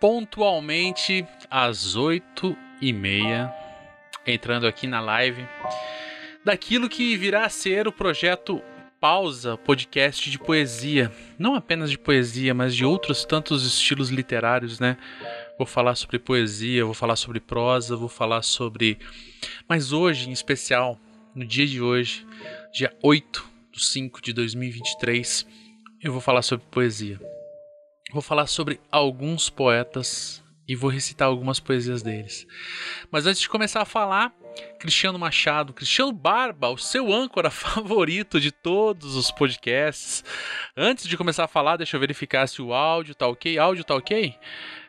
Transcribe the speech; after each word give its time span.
pontualmente 0.00 1.26
às 1.50 1.96
oito 1.96 2.56
e 2.80 2.92
meia, 2.92 3.52
entrando 4.26 4.66
aqui 4.66 4.86
na 4.86 5.00
live 5.00 5.46
daquilo 6.44 6.88
que 6.88 7.16
virá 7.16 7.44
a 7.44 7.50
ser 7.50 7.86
o 7.86 7.92
projeto 7.92 8.62
Pausa, 9.00 9.56
podcast 9.56 10.28
de 10.28 10.38
poesia, 10.38 11.12
não 11.38 11.54
apenas 11.54 11.88
de 11.88 11.96
poesia, 11.96 12.52
mas 12.52 12.74
de 12.74 12.84
outros 12.84 13.24
tantos 13.24 13.64
estilos 13.64 14.08
literários, 14.08 14.80
né? 14.80 14.96
Vou 15.56 15.66
falar 15.66 15.94
sobre 15.94 16.18
poesia, 16.18 16.84
vou 16.84 16.94
falar 16.94 17.14
sobre 17.14 17.38
prosa, 17.38 17.94
vou 17.94 18.08
falar 18.08 18.42
sobre. 18.42 18.98
Mas 19.68 19.92
hoje, 19.92 20.28
em 20.28 20.32
especial, 20.32 20.98
no 21.32 21.44
dia 21.44 21.66
de 21.66 21.80
hoje, 21.80 22.26
dia 22.72 22.92
8 23.00 23.48
de 23.70 23.84
5 23.84 24.20
de 24.20 24.32
2023, 24.32 25.46
eu 26.02 26.10
vou 26.10 26.20
falar 26.20 26.42
sobre 26.42 26.66
poesia. 26.68 27.20
Vou 28.10 28.22
falar 28.22 28.46
sobre 28.46 28.80
alguns 28.90 29.50
poetas 29.50 30.42
e 30.66 30.74
vou 30.74 30.90
recitar 30.90 31.28
algumas 31.28 31.60
poesias 31.60 32.02
deles. 32.02 32.46
Mas 33.10 33.26
antes 33.26 33.40
de 33.40 33.48
começar 33.48 33.82
a 33.82 33.86
falar, 33.86 34.32
Cristiano 34.78 35.18
Machado, 35.18 35.74
Cristiano 35.74 36.10
Barba, 36.12 36.70
o 36.70 36.78
seu 36.78 37.12
âncora 37.12 37.50
favorito 37.52 38.40
de 38.40 38.50
todos 38.50 39.14
os 39.14 39.30
podcasts. 39.30 40.24
Antes 40.74 41.06
de 41.06 41.16
começar 41.18 41.44
a 41.44 41.48
falar, 41.48 41.76
deixa 41.76 41.96
eu 41.96 42.00
verificar 42.00 42.46
se 42.46 42.62
o 42.62 42.72
áudio 42.72 43.14
tá 43.14 43.26
ok. 43.26 43.58
Áudio 43.58 43.84
tá 43.84 43.94
ok? 43.94 44.34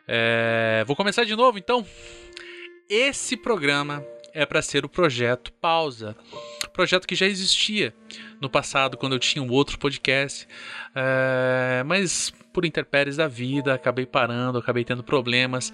É... 0.08 0.82
Vou 0.86 0.96
começar 0.96 1.24
de 1.24 1.36
novo 1.36 1.58
então. 1.58 1.86
Esse 2.88 3.36
programa 3.36 4.04
é 4.32 4.46
para 4.46 4.62
ser 4.62 4.84
o 4.84 4.88
projeto 4.88 5.52
Pausa. 5.52 6.16
Projeto 6.72 7.06
que 7.06 7.14
já 7.14 7.26
existia 7.26 7.94
no 8.40 8.48
passado, 8.48 8.96
quando 8.96 9.14
eu 9.14 9.18
tinha 9.18 9.42
um 9.42 9.50
outro 9.50 9.78
podcast. 9.78 10.48
É, 10.94 11.82
mas 11.84 12.32
por 12.52 12.64
intempéries 12.64 13.16
da 13.16 13.28
vida, 13.28 13.74
acabei 13.74 14.06
parando, 14.06 14.58
acabei 14.58 14.84
tendo 14.84 15.02
problemas. 15.02 15.72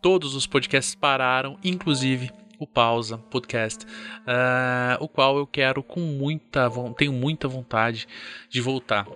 Todos 0.00 0.34
os 0.34 0.46
podcasts 0.46 0.94
pararam, 0.94 1.58
inclusive 1.64 2.30
o 2.58 2.66
Pausa 2.66 3.18
Podcast, 3.18 3.84
uh, 3.86 5.00
o 5.00 5.08
qual 5.08 5.36
eu 5.36 5.46
quero 5.46 5.82
com 5.82 6.00
muita, 6.00 6.70
tenho 6.96 7.12
muita 7.12 7.48
vontade 7.48 8.06
de 8.48 8.60
voltar. 8.60 9.06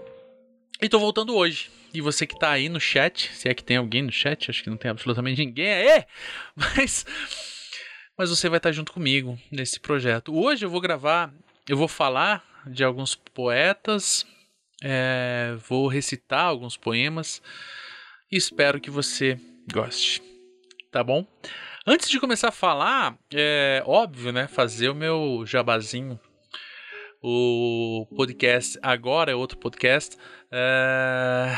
E 0.80 0.88
tô 0.88 0.98
voltando 0.98 1.34
hoje. 1.34 1.70
E 1.92 2.00
você 2.00 2.26
que 2.26 2.38
tá 2.38 2.50
aí 2.50 2.68
no 2.68 2.78
chat, 2.78 3.30
se 3.34 3.48
é 3.48 3.54
que 3.54 3.64
tem 3.64 3.78
alguém 3.78 4.02
no 4.02 4.12
chat, 4.12 4.50
acho 4.50 4.62
que 4.62 4.70
não 4.70 4.76
tem 4.76 4.90
absolutamente 4.90 5.44
ninguém, 5.44 5.66
é, 5.66 6.06
mas 6.54 7.06
mas 8.16 8.30
você 8.30 8.48
vai 8.48 8.56
estar 8.56 8.72
junto 8.72 8.92
comigo 8.92 9.38
nesse 9.50 9.78
projeto. 9.78 10.34
Hoje 10.34 10.66
eu 10.66 10.70
vou 10.70 10.80
gravar, 10.80 11.32
eu 11.68 11.76
vou 11.76 11.86
falar 11.86 12.44
de 12.66 12.82
alguns 12.82 13.14
poetas, 13.14 14.26
é, 14.82 15.56
vou 15.68 15.88
recitar 15.88 16.44
alguns 16.44 16.76
poemas 16.76 17.42
e 18.30 18.36
espero 18.36 18.80
que 18.80 18.90
você 18.90 19.38
goste. 19.72 20.22
Tá 20.90 21.02
bom? 21.02 21.26
Antes 21.86 22.08
de 22.10 22.20
começar 22.20 22.48
a 22.48 22.52
falar, 22.52 23.18
é 23.32 23.82
óbvio, 23.86 24.32
né? 24.32 24.46
Fazer 24.46 24.88
o 24.88 24.94
meu 24.94 25.44
jabazinho. 25.46 26.18
O 27.22 28.06
podcast 28.14 28.78
agora 28.82 29.32
é 29.32 29.34
outro 29.34 29.58
podcast. 29.58 30.16
É... 30.52 31.52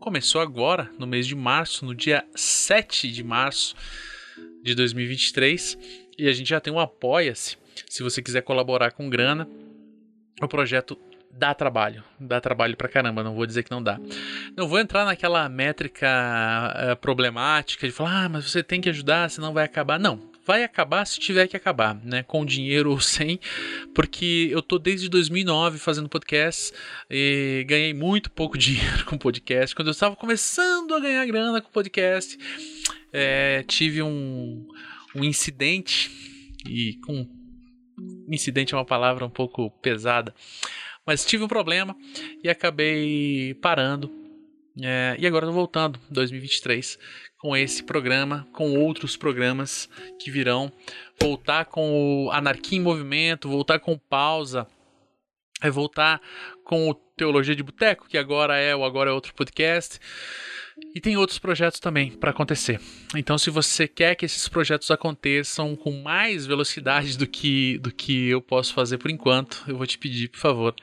Começou 0.00 0.40
agora, 0.40 0.90
no 0.98 1.06
mês 1.06 1.26
de 1.26 1.34
março, 1.34 1.84
no 1.84 1.94
dia 1.94 2.26
7 2.34 3.10
de 3.10 3.22
março 3.22 3.76
de 4.62 4.74
2023 4.74 5.78
e 6.18 6.28
a 6.28 6.32
gente 6.32 6.48
já 6.48 6.60
tem 6.60 6.72
um 6.72 6.80
apoia-se. 6.80 7.56
Se 7.88 8.02
você 8.02 8.22
quiser 8.22 8.42
colaborar 8.42 8.92
com 8.92 9.10
grana, 9.10 9.48
o 10.40 10.48
projeto 10.48 10.98
dá 11.36 11.52
trabalho, 11.54 12.02
dá 12.18 12.40
trabalho 12.40 12.76
pra 12.76 12.88
caramba, 12.88 13.22
não 13.22 13.34
vou 13.34 13.46
dizer 13.46 13.62
que 13.62 13.70
não 13.70 13.82
dá. 13.82 13.98
Não 14.56 14.68
vou 14.68 14.78
entrar 14.78 15.04
naquela 15.04 15.48
métrica 15.48 16.06
uh, 16.08 16.96
problemática 16.96 17.86
de 17.86 17.92
falar, 17.92 18.24
ah, 18.24 18.28
mas 18.28 18.50
você 18.50 18.62
tem 18.62 18.80
que 18.80 18.88
ajudar, 18.88 19.28
senão 19.30 19.52
vai 19.52 19.64
acabar. 19.64 19.98
Não, 19.98 20.30
vai 20.46 20.62
acabar 20.62 21.04
se 21.06 21.18
tiver 21.18 21.48
que 21.48 21.56
acabar, 21.56 21.94
né? 22.04 22.22
Com 22.22 22.44
dinheiro 22.44 22.90
ou 22.92 23.00
sem, 23.00 23.40
porque 23.94 24.48
eu 24.50 24.62
tô 24.62 24.78
desde 24.78 25.08
2009 25.08 25.78
fazendo 25.78 26.08
podcasts 26.08 26.72
e 27.10 27.64
ganhei 27.66 27.92
muito 27.92 28.30
pouco 28.30 28.56
dinheiro 28.58 29.04
com 29.04 29.18
podcast. 29.18 29.74
Quando 29.74 29.88
eu 29.88 29.92
estava 29.92 30.14
começando 30.14 30.94
a 30.94 31.00
ganhar 31.00 31.26
grana 31.26 31.60
com 31.60 31.70
podcast, 31.70 32.38
é, 33.12 33.64
tive 33.66 34.02
um, 34.02 34.66
um 35.14 35.24
incidente, 35.24 36.10
e 36.66 36.94
com. 37.04 37.26
Incidente 38.28 38.74
é 38.74 38.76
uma 38.76 38.84
palavra 38.84 39.24
um 39.24 39.30
pouco 39.30 39.70
pesada, 39.70 40.34
mas 41.06 41.24
tive 41.24 41.44
um 41.44 41.48
problema 41.48 41.96
e 42.42 42.48
acabei 42.48 43.54
parando. 43.54 44.10
É, 44.82 45.14
e 45.18 45.26
agora 45.26 45.48
voltando, 45.50 46.00
2023, 46.10 46.98
com 47.38 47.56
esse 47.56 47.82
programa, 47.82 48.46
com 48.52 48.76
outros 48.76 49.16
programas 49.16 49.88
que 50.18 50.30
virão. 50.30 50.72
Voltar 51.20 51.66
com 51.66 52.26
o 52.26 52.30
Anarquia 52.32 52.78
em 52.78 52.82
Movimento, 52.82 53.48
voltar 53.48 53.78
com 53.78 53.96
Pausa, 53.96 54.66
é 55.62 55.70
voltar 55.70 56.20
com 56.64 56.90
o 56.90 56.94
Teologia 56.94 57.54
de 57.54 57.62
Boteco, 57.62 58.08
que 58.08 58.18
agora 58.18 58.58
é 58.58 58.74
o 58.74 58.84
Agora 58.84 59.10
é 59.10 59.12
Outro 59.12 59.34
Podcast. 59.34 60.00
E 60.94 61.00
tem 61.00 61.16
outros 61.16 61.38
projetos 61.38 61.78
também 61.78 62.10
para 62.10 62.30
acontecer. 62.30 62.80
Então, 63.14 63.38
se 63.38 63.50
você 63.50 63.86
quer 63.86 64.14
que 64.14 64.24
esses 64.24 64.48
projetos 64.48 64.90
aconteçam 64.90 65.76
com 65.76 66.02
mais 66.02 66.46
velocidade 66.46 67.16
do 67.16 67.26
que, 67.26 67.78
do 67.78 67.92
que 67.92 68.28
eu 68.28 68.40
posso 68.40 68.74
fazer 68.74 68.98
por 68.98 69.10
enquanto, 69.10 69.62
eu 69.68 69.76
vou 69.76 69.86
te 69.86 69.98
pedir, 69.98 70.28
por 70.28 70.38
favor, 70.38 70.74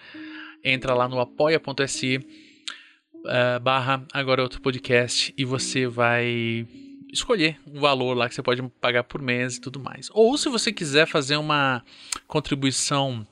entra 0.64 0.94
lá 0.94 1.08
no 1.08 1.20
apoia.se 1.20 2.18
uh, 2.18 3.60
barra 3.62 4.06
agora 4.14 4.42
outro 4.42 4.62
podcast 4.62 5.34
e 5.38 5.44
você 5.44 5.88
vai 5.88 6.66
escolher 7.12 7.60
um 7.68 7.80
valor 7.80 8.16
lá 8.16 8.30
que 8.30 8.36
você 8.36 8.42
pode 8.42 8.62
pagar 8.80 9.04
por 9.04 9.22
mês 9.22 9.58
e 9.58 9.62
tudo 9.62 9.80
mais. 9.80 10.10
Ou 10.14 10.38
se 10.38 10.48
você 10.48 10.72
quiser 10.72 11.06
fazer 11.06 11.36
uma 11.36 11.84
contribuição 12.28 13.28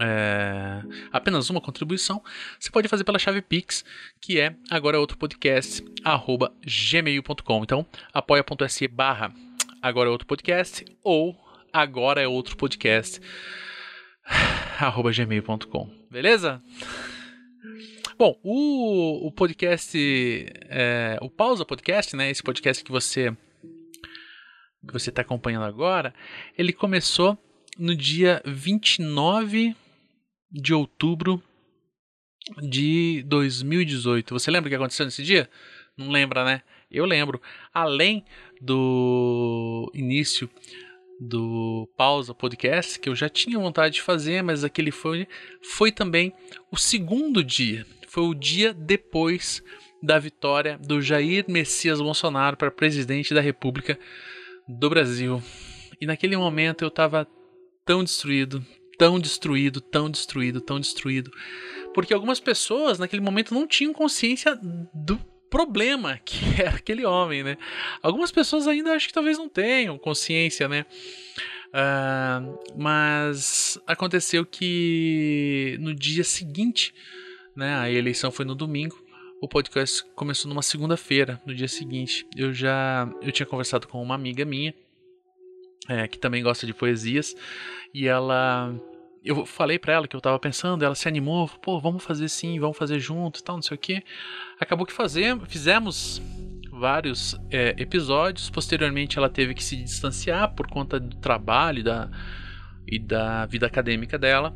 é, 0.00 0.82
apenas 1.12 1.50
uma 1.50 1.60
contribuição, 1.60 2.22
você 2.58 2.70
pode 2.70 2.88
fazer 2.88 3.04
pela 3.04 3.18
chave 3.18 3.42
Pix, 3.42 3.84
que 4.20 4.40
é 4.40 4.56
agora 4.70 4.98
outro 4.98 5.18
podcast, 5.18 5.84
arroba 6.02 6.52
gmail.com. 6.64 7.62
Então, 7.62 7.86
apoia.se 8.12 8.88
barra 8.88 9.32
agora 9.82 10.10
outro 10.10 10.26
podcast 10.26 10.84
ou 11.04 11.36
agora 11.72 12.20
é 12.20 12.26
outro 12.26 12.56
podcast, 12.56 13.20
arroba 14.80 15.12
gmail.com. 15.12 15.90
Beleza? 16.10 16.62
Bom, 18.16 18.38
o, 18.42 19.26
o 19.28 19.32
podcast, 19.32 19.96
é, 20.68 21.18
o 21.20 21.30
Pausa 21.30 21.64
Podcast, 21.64 22.16
né, 22.16 22.30
esse 22.30 22.42
podcast 22.42 22.82
que 22.82 22.90
você 22.90 23.36
que 24.86 24.94
você 24.94 25.10
está 25.10 25.20
acompanhando 25.20 25.64
agora, 25.64 26.14
ele 26.56 26.72
começou 26.72 27.36
no 27.78 27.94
dia 27.94 28.42
29 28.46 29.76
de 30.50 30.74
outubro 30.74 31.42
de 32.62 33.22
2018. 33.26 34.32
Você 34.32 34.50
lembra 34.50 34.68
o 34.68 34.70
que 34.70 34.76
aconteceu 34.76 35.04
nesse 35.04 35.22
dia? 35.22 35.48
Não 35.96 36.10
lembra, 36.10 36.44
né? 36.44 36.62
Eu 36.90 37.04
lembro. 37.04 37.40
Além 37.72 38.24
do 38.60 39.90
início 39.94 40.50
do 41.20 41.88
Pausa 41.96 42.34
Podcast, 42.34 42.98
que 42.98 43.08
eu 43.08 43.14
já 43.14 43.28
tinha 43.28 43.58
vontade 43.58 43.96
de 43.96 44.02
fazer, 44.02 44.42
mas 44.42 44.64
aquele 44.64 44.90
foi, 44.90 45.28
foi 45.62 45.92
também 45.92 46.32
o 46.72 46.76
segundo 46.76 47.44
dia. 47.44 47.86
Foi 48.08 48.24
o 48.24 48.34
dia 48.34 48.72
depois 48.72 49.62
da 50.02 50.18
vitória 50.18 50.78
do 50.78 51.00
Jair 51.00 51.44
Messias 51.46 52.00
Bolsonaro 52.00 52.56
para 52.56 52.70
presidente 52.70 53.34
da 53.34 53.40
República 53.40 53.98
do 54.66 54.88
Brasil. 54.88 55.42
E 56.00 56.06
naquele 56.06 56.36
momento 56.36 56.82
eu 56.82 56.88
estava 56.88 57.28
tão 57.84 58.02
destruído, 58.02 58.64
tão 59.00 59.18
destruído, 59.18 59.80
tão 59.80 60.10
destruído, 60.10 60.60
tão 60.60 60.78
destruído. 60.78 61.32
Porque 61.94 62.12
algumas 62.12 62.38
pessoas 62.38 62.98
naquele 62.98 63.22
momento 63.22 63.54
não 63.54 63.66
tinham 63.66 63.94
consciência 63.94 64.60
do 64.92 65.18
problema 65.48 66.18
que 66.22 66.60
era 66.60 66.76
aquele 66.76 67.06
homem, 67.06 67.42
né? 67.42 67.56
Algumas 68.02 68.30
pessoas 68.30 68.68
ainda 68.68 68.92
acho 68.92 69.08
que 69.08 69.14
talvez 69.14 69.38
não 69.38 69.48
tenham 69.48 69.96
consciência, 69.96 70.68
né? 70.68 70.84
Uh, 71.68 72.58
mas 72.76 73.80
aconteceu 73.86 74.44
que 74.44 75.78
no 75.80 75.94
dia 75.94 76.22
seguinte, 76.22 76.92
né? 77.56 77.76
A 77.76 77.90
eleição 77.90 78.30
foi 78.30 78.44
no 78.44 78.54
domingo. 78.54 79.02
O 79.40 79.48
podcast 79.48 80.04
começou 80.14 80.46
numa 80.46 80.60
segunda-feira, 80.60 81.40
no 81.46 81.54
dia 81.54 81.68
seguinte. 81.68 82.26
Eu 82.36 82.52
já 82.52 83.10
eu 83.22 83.32
tinha 83.32 83.46
conversado 83.46 83.88
com 83.88 84.02
uma 84.02 84.14
amiga 84.14 84.44
minha 84.44 84.74
é, 85.88 86.06
que 86.06 86.18
também 86.18 86.42
gosta 86.42 86.66
de 86.66 86.74
poesias 86.74 87.34
e 87.94 88.06
ela 88.06 88.74
eu 89.24 89.44
falei 89.44 89.78
para 89.78 89.92
ela 89.92 90.08
que 90.08 90.16
eu 90.16 90.20
tava 90.20 90.38
pensando, 90.38 90.84
ela 90.84 90.94
se 90.94 91.06
animou, 91.06 91.48
pô, 91.48 91.78
vamos 91.78 92.02
fazer 92.02 92.28
sim, 92.28 92.58
vamos 92.58 92.76
fazer 92.76 92.98
junto 92.98 93.40
e 93.40 93.42
tal, 93.42 93.56
não 93.56 93.62
sei 93.62 93.74
o 93.74 93.78
que. 93.78 94.02
Acabou 94.58 94.86
que 94.86 94.92
fazer, 94.92 95.38
fizemos 95.46 96.20
vários 96.72 97.36
é, 97.50 97.74
episódios, 97.78 98.48
posteriormente 98.48 99.18
ela 99.18 99.28
teve 99.28 99.54
que 99.54 99.62
se 99.62 99.76
distanciar 99.76 100.54
por 100.54 100.66
conta 100.66 100.98
do 100.98 101.16
trabalho 101.16 101.84
da, 101.84 102.10
e 102.86 102.98
da 102.98 103.44
vida 103.46 103.66
acadêmica 103.66 104.18
dela. 104.18 104.54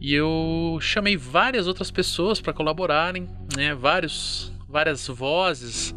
E 0.00 0.14
eu 0.14 0.78
chamei 0.80 1.16
várias 1.16 1.66
outras 1.66 1.90
pessoas 1.90 2.40
para 2.40 2.52
colaborarem, 2.52 3.28
né, 3.56 3.74
vários 3.74 4.52
várias 4.68 5.06
vozes, 5.08 5.94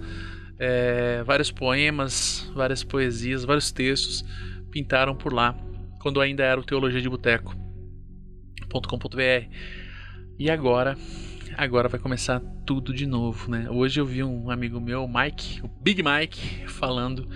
é, 0.58 1.24
vários 1.24 1.52
poemas, 1.52 2.50
várias 2.56 2.84
poesias, 2.84 3.44
vários 3.44 3.72
textos 3.72 4.24
pintaram 4.72 5.14
por 5.14 5.34
lá, 5.34 5.54
quando 6.00 6.22
ainda 6.22 6.44
era 6.44 6.60
o 6.60 6.64
Teologia 6.64 7.02
de 7.02 7.10
Boteco.com.br. 8.72 9.48
E 10.40 10.50
agora, 10.50 10.98
agora 11.58 11.90
vai 11.90 12.00
começar 12.00 12.40
tudo 12.66 12.94
de 12.94 13.06
novo, 13.06 13.52
né? 13.52 13.70
Hoje 13.70 14.00
eu 14.00 14.06
vi 14.06 14.24
um 14.24 14.50
amigo 14.50 14.80
meu, 14.80 15.08
Mike, 15.08 15.62
o 15.62 15.68
Big 15.68 16.02
Mike, 16.02 16.68
falando 16.68 17.28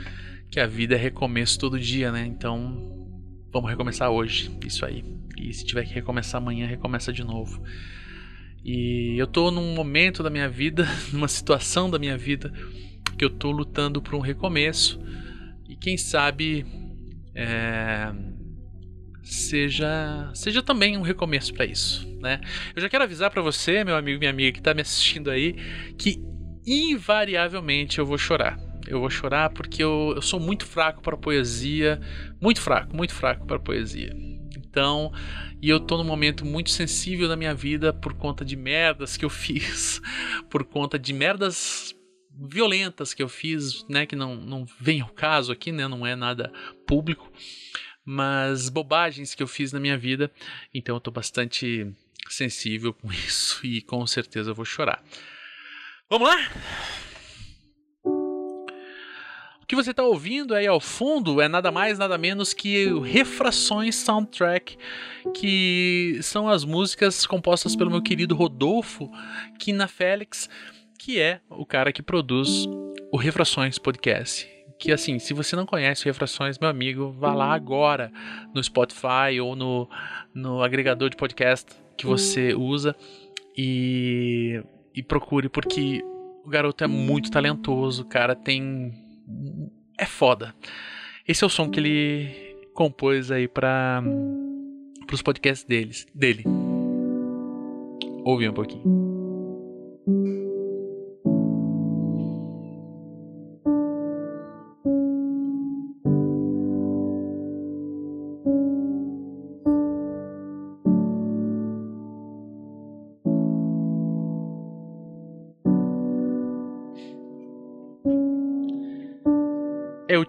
que 0.49 0.59
a 0.59 0.65
vida 0.65 0.95
é 0.95 0.97
recomeço 0.97 1.59
todo 1.59 1.77
dia, 1.77 2.11
né? 2.11 2.25
Então, 2.25 3.11
vamos 3.51 3.69
recomeçar 3.69 4.09
hoje, 4.09 4.49
isso 4.65 4.85
aí. 4.85 5.03
E 5.37 5.53
se 5.53 5.65
tiver 5.65 5.85
que 5.85 5.93
recomeçar 5.93 6.41
amanhã, 6.41 6.65
recomeça 6.65 7.11
de 7.11 7.23
novo. 7.23 7.61
E 8.63 9.15
eu 9.17 9.27
tô 9.27 9.51
num 9.51 9.75
momento 9.75 10.23
da 10.23 10.29
minha 10.29 10.47
vida, 10.47 10.87
numa 11.11 11.27
situação 11.27 11.89
da 11.89 11.99
minha 11.99 12.17
vida, 12.17 12.51
que 13.17 13.25
eu 13.25 13.29
tô 13.29 13.51
lutando 13.51 14.01
por 14.01 14.15
um 14.15 14.19
recomeço. 14.19 14.99
E 15.67 15.75
quem 15.75 15.97
sabe 15.97 16.65
é, 17.35 18.11
seja 19.25 20.29
seja 20.33 20.61
também 20.61 20.97
um 20.97 21.01
recomeço 21.01 21.53
para 21.53 21.65
isso, 21.65 22.07
né? 22.21 22.39
Eu 22.75 22.81
já 22.81 22.87
quero 22.87 23.03
avisar 23.03 23.31
para 23.31 23.41
você, 23.41 23.83
meu 23.83 23.95
amigo, 23.95 24.19
minha 24.19 24.31
amiga 24.31 24.51
que 24.51 24.61
tá 24.61 24.73
me 24.73 24.81
assistindo 24.81 25.31
aí, 25.31 25.53
que 25.97 26.21
invariavelmente 26.65 27.99
eu 27.99 28.05
vou 28.05 28.17
chorar. 28.17 28.57
Eu 28.87 28.99
vou 28.99 29.09
chorar 29.09 29.49
porque 29.49 29.83
eu, 29.83 30.13
eu 30.15 30.21
sou 30.21 30.39
muito 30.39 30.65
fraco 30.65 31.01
para 31.01 31.17
poesia, 31.17 31.99
muito 32.39 32.61
fraco, 32.61 32.95
muito 32.95 33.13
fraco 33.13 33.45
para 33.45 33.59
poesia. 33.59 34.15
Então, 34.55 35.11
e 35.61 35.69
eu 35.69 35.79
tô 35.79 35.97
num 35.97 36.03
momento 36.03 36.45
muito 36.45 36.69
sensível 36.69 37.27
da 37.27 37.35
minha 37.35 37.55
vida 37.55 37.91
por 37.91 38.13
conta 38.13 38.45
de 38.45 38.55
merdas 38.55 39.17
que 39.17 39.25
eu 39.25 39.29
fiz, 39.31 39.99
por 40.49 40.63
conta 40.63 40.99
de 40.99 41.13
merdas 41.13 41.95
violentas 42.37 43.13
que 43.13 43.23
eu 43.23 43.29
fiz, 43.29 43.85
né, 43.87 44.05
que 44.05 44.15
não, 44.15 44.35
não 44.35 44.65
vem 44.79 45.01
ao 45.01 45.09
caso 45.09 45.51
aqui, 45.51 45.71
né, 45.71 45.87
não 45.87 46.05
é 46.05 46.15
nada 46.15 46.51
público, 46.85 47.31
mas 48.05 48.69
bobagens 48.69 49.33
que 49.33 49.41
eu 49.41 49.47
fiz 49.47 49.73
na 49.73 49.79
minha 49.79 49.97
vida, 49.97 50.31
então 50.73 50.95
eu 50.95 50.99
tô 50.99 51.09
bastante 51.09 51.91
sensível 52.29 52.93
com 52.93 53.11
isso 53.11 53.65
e 53.65 53.81
com 53.81 54.05
certeza 54.05 54.51
eu 54.51 54.55
vou 54.55 54.65
chorar. 54.65 55.03
Vamos 56.09 56.29
lá? 56.29 56.37
O 59.65 59.67
que 59.67 59.75
você 59.75 59.89
está 59.89 60.03
ouvindo 60.03 60.53
aí 60.53 60.67
ao 60.67 60.79
fundo 60.79 61.41
é 61.41 61.47
nada 61.47 61.71
mais, 61.71 61.97
nada 61.97 62.19
menos 62.19 62.53
que 62.53 62.87
Refrações 62.99 63.95
Soundtrack, 63.95 64.77
que 65.33 66.19
são 66.21 66.47
as 66.47 66.63
músicas 66.63 67.25
compostas 67.25 67.75
pelo 67.75 67.89
meu 67.89 68.03
querido 68.03 68.35
Rodolfo 68.35 69.09
Quina 69.57 69.87
Félix, 69.87 70.47
que 70.99 71.19
é 71.19 71.41
o 71.49 71.65
cara 71.65 71.91
que 71.91 72.03
produz 72.03 72.67
o 73.11 73.17
Refrações 73.17 73.79
Podcast. 73.79 74.54
Que 74.77 74.91
assim, 74.91 75.19
se 75.19 75.33
você 75.33 75.55
não 75.55 75.65
conhece 75.65 76.05
Refrações, 76.05 76.59
meu 76.59 76.69
amigo, 76.69 77.11
vá 77.11 77.33
lá 77.33 77.53
agora 77.53 78.11
no 78.53 78.61
Spotify 78.63 79.39
ou 79.41 79.55
no, 79.55 79.89
no 80.33 80.61
agregador 80.61 81.09
de 81.09 81.15
podcast 81.15 81.71
que 81.97 82.05
você 82.05 82.53
usa 82.53 82.95
e, 83.57 84.61
e 84.93 85.01
procure, 85.01 85.47
porque 85.47 86.03
o 86.43 86.49
garoto 86.49 86.83
é 86.83 86.87
muito 86.87 87.31
talentoso, 87.31 88.03
o 88.03 88.05
cara 88.05 88.35
tem 88.35 88.93
é 89.97 90.05
foda. 90.05 90.53
Esse 91.27 91.43
é 91.43 91.47
o 91.47 91.49
som 91.49 91.69
que 91.69 91.79
ele 91.79 92.55
compôs 92.73 93.31
aí 93.31 93.47
para 93.47 94.03
os 95.11 95.21
podcasts 95.21 95.65
deles, 95.65 96.05
dele. 96.13 96.43
Ouvi 98.23 98.49
um 98.49 98.53
pouquinho. 98.53 99.14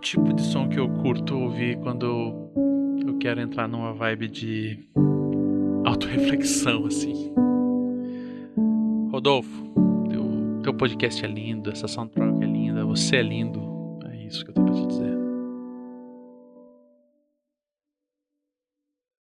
Tipo 0.07 0.33
de 0.33 0.41
som 0.41 0.69
que 0.69 0.79
eu 0.79 0.89
curto 1.03 1.37
ouvir 1.37 1.77
quando 1.79 2.07
eu 3.05 3.19
quero 3.19 3.41
entrar 3.41 3.67
numa 3.67 3.93
vibe 3.93 4.29
de 4.29 4.89
autorreflexão, 5.85 6.87
assim. 6.87 7.35
Rodolfo, 9.11 9.75
teu, 10.09 10.61
teu 10.63 10.75
podcast 10.75 11.25
é 11.25 11.29
lindo, 11.29 11.73
essa 11.73 11.89
soundtrack 11.89 12.41
é 12.41 12.47
linda, 12.47 12.85
você 12.85 13.17
é 13.17 13.23
lindo. 13.23 13.61
É 14.05 14.25
isso 14.25 14.45
que 14.45 14.51
eu 14.53 14.55
tenho 14.55 14.67
pra 14.67 14.77
te 14.77 14.87
dizer. 14.87 15.17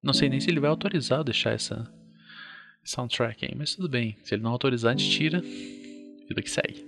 Não 0.04 0.12
sei 0.12 0.28
nem 0.28 0.42
se 0.42 0.50
ele 0.50 0.60
vai 0.60 0.70
autorizar 0.70 1.20
eu 1.20 1.24
deixar 1.24 1.52
essa 1.52 1.90
soundtrack 2.84 3.46
aí, 3.46 3.56
mas 3.56 3.74
tudo 3.74 3.88
bem. 3.88 4.18
Se 4.22 4.36
ele 4.36 4.44
não 4.44 4.52
autorizar, 4.52 4.94
a 4.94 4.98
gente 4.98 5.10
tira. 5.10 5.40
Vida 5.40 6.42
que 6.42 6.50
segue. 6.50 6.86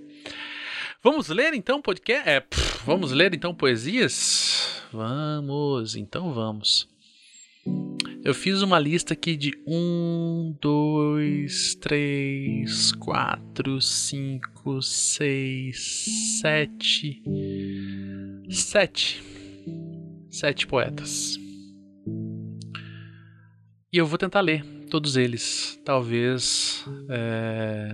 Vamos 1.02 1.28
ler 1.28 1.54
então 1.54 1.80
podcast? 1.80 2.28
É, 2.28 2.40
pff, 2.40 2.75
vamos 2.86 3.10
ler 3.10 3.34
então 3.34 3.52
poesias? 3.52 4.80
Vamos, 4.92 5.96
então 5.96 6.32
vamos. 6.32 6.88
Eu 8.24 8.32
fiz 8.32 8.62
uma 8.62 8.78
lista 8.78 9.12
aqui 9.12 9.36
de 9.36 9.60
um, 9.66 10.56
dois, 10.60 11.74
três, 11.74 12.92
quatro, 12.92 13.80
cinco, 13.80 14.80
seis, 14.80 16.38
sete, 16.40 17.20
sete, 18.48 19.20
sete 20.30 20.64
poetas. 20.64 21.36
E 23.92 23.98
eu 23.98 24.06
vou 24.06 24.16
tentar 24.16 24.42
ler 24.42 24.64
todos 24.88 25.16
eles. 25.16 25.80
Talvez 25.84 26.84
é, 27.10 27.90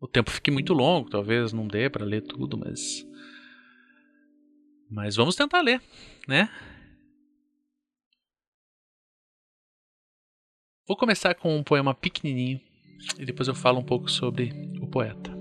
o 0.00 0.08
tempo 0.08 0.30
fique 0.30 0.50
muito 0.50 0.72
longo, 0.72 1.10
talvez 1.10 1.52
não 1.52 1.68
dê 1.68 1.90
para 1.90 2.04
ler 2.04 2.22
tudo, 2.22 2.56
mas 2.56 3.05
mas 4.90 5.16
vamos 5.16 5.36
tentar 5.36 5.60
ler, 5.60 5.80
né? 6.26 6.48
Vou 10.86 10.96
começar 10.96 11.34
com 11.34 11.56
um 11.56 11.64
poema 11.64 11.94
pequenininho 11.94 12.60
e 13.18 13.24
depois 13.24 13.48
eu 13.48 13.54
falo 13.54 13.80
um 13.80 13.84
pouco 13.84 14.08
sobre 14.08 14.52
o 14.80 14.86
poeta. 14.86 15.36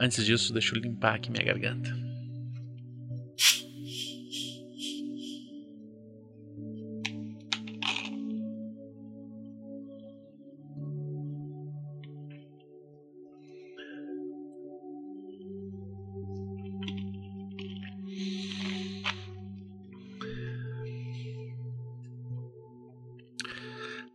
Antes 0.00 0.24
disso, 0.24 0.52
deixa 0.52 0.74
eu 0.74 0.80
limpar 0.80 1.14
aqui 1.14 1.30
minha 1.30 1.44
garganta. 1.44 2.11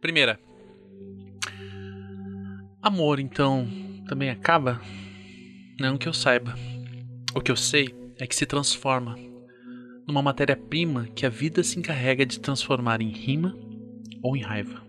Primeira. 0.08 0.40
Amor, 2.82 3.20
então, 3.20 3.68
também 4.08 4.30
acaba? 4.30 4.80
Não 5.78 5.98
que 5.98 6.08
eu 6.08 6.14
saiba. 6.14 6.56
O 7.36 7.42
que 7.42 7.52
eu 7.52 7.58
sei 7.58 7.94
é 8.18 8.26
que 8.26 8.34
se 8.34 8.46
transforma 8.46 9.18
numa 10.08 10.22
matéria-prima 10.22 11.10
que 11.14 11.26
a 11.26 11.30
vida 11.30 11.62
se 11.62 11.78
encarrega 11.78 12.26
de 12.26 12.40
transformar 12.40 13.02
em 13.02 13.10
rima 13.10 13.54
ou 14.24 14.38
em 14.38 14.42
raiva. 14.42 14.82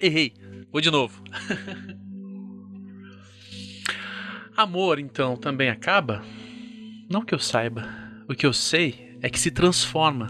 Errei. 0.00 0.32
Vou 0.72 0.80
de 0.80 0.90
novo. 0.90 1.22
Amor, 4.56 4.98
então, 4.98 5.36
também 5.36 5.68
acaba? 5.68 6.22
Não 7.06 7.22
que 7.22 7.34
eu 7.34 7.38
saiba. 7.38 7.86
O 8.26 8.34
que 8.34 8.46
eu 8.46 8.54
sei 8.54 9.18
é 9.20 9.28
que 9.28 9.38
se 9.38 9.50
transforma 9.50 10.28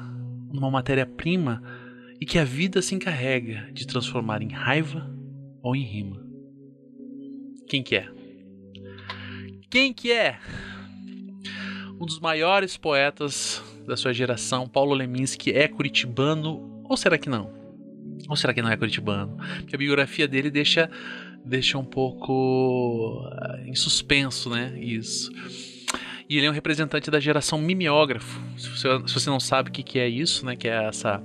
numa 0.53 0.73
matéria-prima 0.73 1.63
e 2.23 2.25
que 2.25 2.39
a 2.39 2.45
vida 2.45 2.81
se 2.81 2.95
encarrega 2.95 3.69
de 3.73 3.85
transformar 3.85 4.43
em 4.43 4.53
raiva 4.53 5.13
ou 5.61 5.75
em 5.75 5.83
rima. 5.83 6.25
Quem 7.67 7.83
que 7.83 7.97
é? 7.97 8.09
Quem 9.69 9.93
que 9.93 10.13
é? 10.13 10.39
Um 12.01 12.07
dos 12.07 12.21
maiores 12.21 12.77
poetas 12.77 13.61
da 13.89 13.97
sua 13.97 14.13
geração, 14.13 14.69
Paulo 14.69 14.95
Leminski, 14.95 15.51
é 15.51 15.67
curitibano 15.67 16.85
ou 16.89 16.97
será 16.97 17.19
que 17.19 17.29
não? 17.29 17.53
Ou 18.29 18.37
será 18.37 18.55
que 18.55 18.63
não 18.63 18.71
é 18.71 18.77
curitibano? 18.77 19.37
Porque 19.57 19.75
a 19.75 19.79
biografia 19.79 20.29
dele 20.29 20.49
deixa 20.49 20.89
deixa 21.45 21.77
um 21.77 21.85
pouco 21.85 23.27
uh, 23.27 23.69
em 23.69 23.75
suspenso, 23.75 24.49
né? 24.49 24.79
Isso. 24.81 25.29
E 26.29 26.37
ele 26.37 26.47
é 26.47 26.51
um 26.51 26.55
representante 26.55 27.11
da 27.11 27.19
geração 27.19 27.61
mimeógrafo. 27.61 28.41
Se 28.57 28.69
você, 28.69 28.89
se 29.09 29.15
você 29.15 29.29
não 29.29 29.41
sabe 29.41 29.71
o 29.71 29.73
que, 29.73 29.83
que 29.83 29.99
é 29.99 30.09
isso, 30.09 30.47
né? 30.47 30.55
Que 30.55 30.69
é 30.69 30.85
essa 30.85 31.21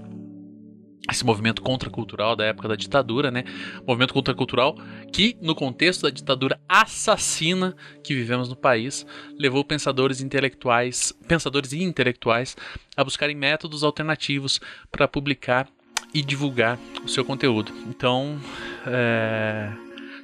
esse 1.09 1.25
movimento 1.25 1.61
contracultural 1.61 2.35
da 2.35 2.45
época 2.45 2.67
da 2.67 2.75
ditadura, 2.75 3.31
né? 3.31 3.43
Movimento 3.85 4.13
contracultural 4.13 4.77
que, 5.11 5.37
no 5.41 5.55
contexto 5.55 6.01
da 6.03 6.09
ditadura 6.09 6.59
assassina 6.67 7.75
que 8.03 8.13
vivemos 8.13 8.49
no 8.49 8.55
país, 8.55 9.05
levou 9.37 9.63
pensadores 9.63 10.21
intelectuais, 10.21 11.13
pensadores 11.27 11.71
e 11.71 11.81
intelectuais 11.81 12.57
a 12.95 13.03
buscarem 13.03 13.35
métodos 13.35 13.83
alternativos 13.83 14.59
para 14.91 15.07
publicar 15.07 15.67
e 16.13 16.21
divulgar 16.21 16.79
o 17.03 17.07
seu 17.07 17.23
conteúdo. 17.23 17.71
Então, 17.87 18.39
é... 18.85 19.71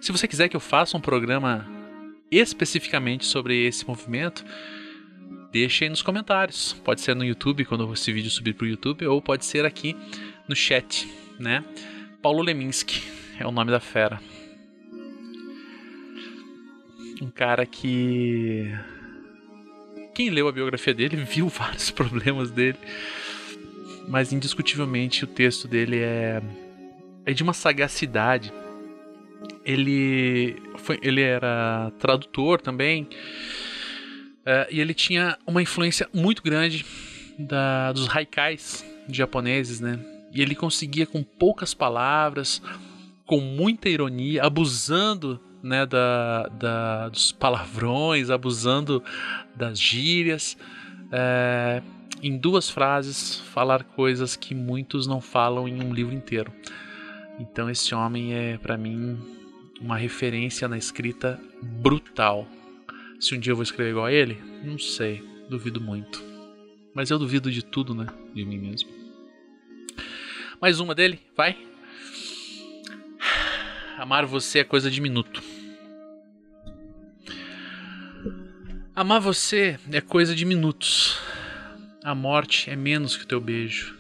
se 0.02 0.12
você 0.12 0.28
quiser 0.28 0.50
que 0.50 0.56
eu 0.56 0.62
faça 0.62 0.98
um 0.98 1.02
programa 1.02 1.68
especificamente 2.32 3.26
sobre 3.26 3.66
esse 3.66 3.88
movimento, 3.88 4.44
deixe 5.52 5.84
aí 5.84 5.90
nos 5.90 6.02
comentários. 6.02 6.74
Pode 6.84 7.02
ser 7.02 7.16
no 7.16 7.24
YouTube, 7.24 7.64
quando 7.66 7.92
esse 7.94 8.12
vídeo 8.12 8.32
subir 8.32 8.54
para 8.54 8.66
o 8.66 8.68
YouTube, 8.68 9.06
ou 9.06 9.22
pode 9.22 9.46
ser 9.46 9.66
aqui 9.66 9.96
no 10.48 10.56
chat, 10.56 11.08
né? 11.40 11.64
Paulo 12.22 12.42
Leminski 12.42 13.02
é 13.40 13.46
o 13.46 13.52
nome 13.52 13.72
da 13.72 13.80
fera. 13.80 14.20
Um 17.22 17.30
cara 17.30 17.66
que 17.66 18.72
quem 20.14 20.30
leu 20.30 20.48
a 20.48 20.52
biografia 20.52 20.94
dele 20.94 21.18
viu 21.18 21.48
vários 21.50 21.90
problemas 21.90 22.52
dele, 22.52 22.78
mas 24.08 24.34
indiscutivelmente 24.34 25.24
o 25.24 25.28
texto 25.28 25.68
dele 25.68 26.00
é 26.00 26.42
é 27.26 27.34
de 27.34 27.44
uma 27.44 27.54
sagacidade. 27.54 28.52
Ele 29.66 30.62
foi, 30.78 31.00
ele 31.02 31.22
era 31.22 31.92
tradutor 32.00 32.62
também. 32.62 33.04
Uh, 34.46 34.68
e 34.70 34.82
ele 34.82 34.94
tinha 34.94 35.38
uma 35.48 35.62
influência 35.62 36.08
muito 36.14 36.44
grande 36.44 36.86
da, 37.40 37.94
dos 37.94 38.14
haikais 38.14 38.86
japoneses, 39.08 39.80
né? 39.80 39.98
E 40.34 40.42
ele 40.42 40.56
conseguia 40.56 41.06
com 41.06 41.24
poucas 41.24 41.74
palavras, 41.74 42.62
com 43.26 43.40
muita 43.40 43.88
ironia, 43.88 44.44
abusando 44.44 45.40
né, 45.62 45.86
da, 45.86 46.48
da, 46.50 47.10
dos 47.10 47.32
palavrões, 47.32 48.30
abusando 48.30 49.02
das 49.56 49.80
gírias, 49.80 50.58
é, 51.12 51.82
em 52.22 52.38
duas 52.38 52.70
frases 52.70 53.40
falar 53.40 53.84
coisas 53.84 54.36
que 54.36 54.54
muitos 54.54 55.08
não 55.08 55.22
falam 55.22 55.68
em 55.68 55.82
um 55.82 55.94
livro 55.94 56.14
inteiro. 56.14 56.52
Então 57.40 57.70
esse 57.70 57.96
homem 57.96 58.34
é 58.34 58.58
para 58.58 58.78
mim 58.78 59.18
uma 59.80 59.98
referência 59.98 60.68
na 60.68 60.78
escrita 60.78 61.40
brutal. 61.62 62.48
Se 63.20 63.36
um 63.36 63.40
dia 63.40 63.52
eu 63.52 63.56
vou 63.56 63.64
escrever 63.64 63.92
igual 63.92 64.06
a 64.06 64.14
ele, 64.14 64.42
não 64.64 64.78
sei, 64.78 65.24
duvido 65.50 65.80
muito. 65.80 66.22
Mas 66.94 67.10
eu 67.10 67.18
duvido 67.18 67.52
de 67.52 67.64
tudo, 67.64 67.96
né, 67.96 68.08
de 68.34 68.46
mim 68.46 68.58
mesmo. 68.58 69.03
Mais 70.64 70.80
uma 70.80 70.96
dele, 70.96 71.20
vai. 71.36 71.58
Amar 73.98 74.26
você 74.26 74.60
é 74.60 74.64
coisa 74.64 74.90
de 74.90 75.02
minuto. 75.02 75.44
Amar 78.96 79.20
você 79.20 79.78
é 79.92 80.00
coisa 80.00 80.34
de 80.34 80.46
minutos. 80.46 81.20
A 82.02 82.16
morte 82.16 82.70
é 82.70 82.78
menos 82.78 83.18
que 83.18 83.26
o 83.26 83.28
teu 83.28 83.42
beijo. 83.42 83.94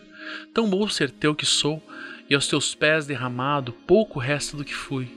Tão 0.53 0.69
bom 0.69 0.87
ser 0.87 1.11
teu 1.11 1.35
que 1.35 1.45
sou, 1.45 1.85
e 2.29 2.33
aos 2.33 2.47
teus 2.47 2.73
pés 2.73 3.05
derramado 3.05 3.73
pouco 3.85 4.17
resta 4.17 4.55
do 4.55 4.63
que 4.63 4.73
fui. 4.73 5.09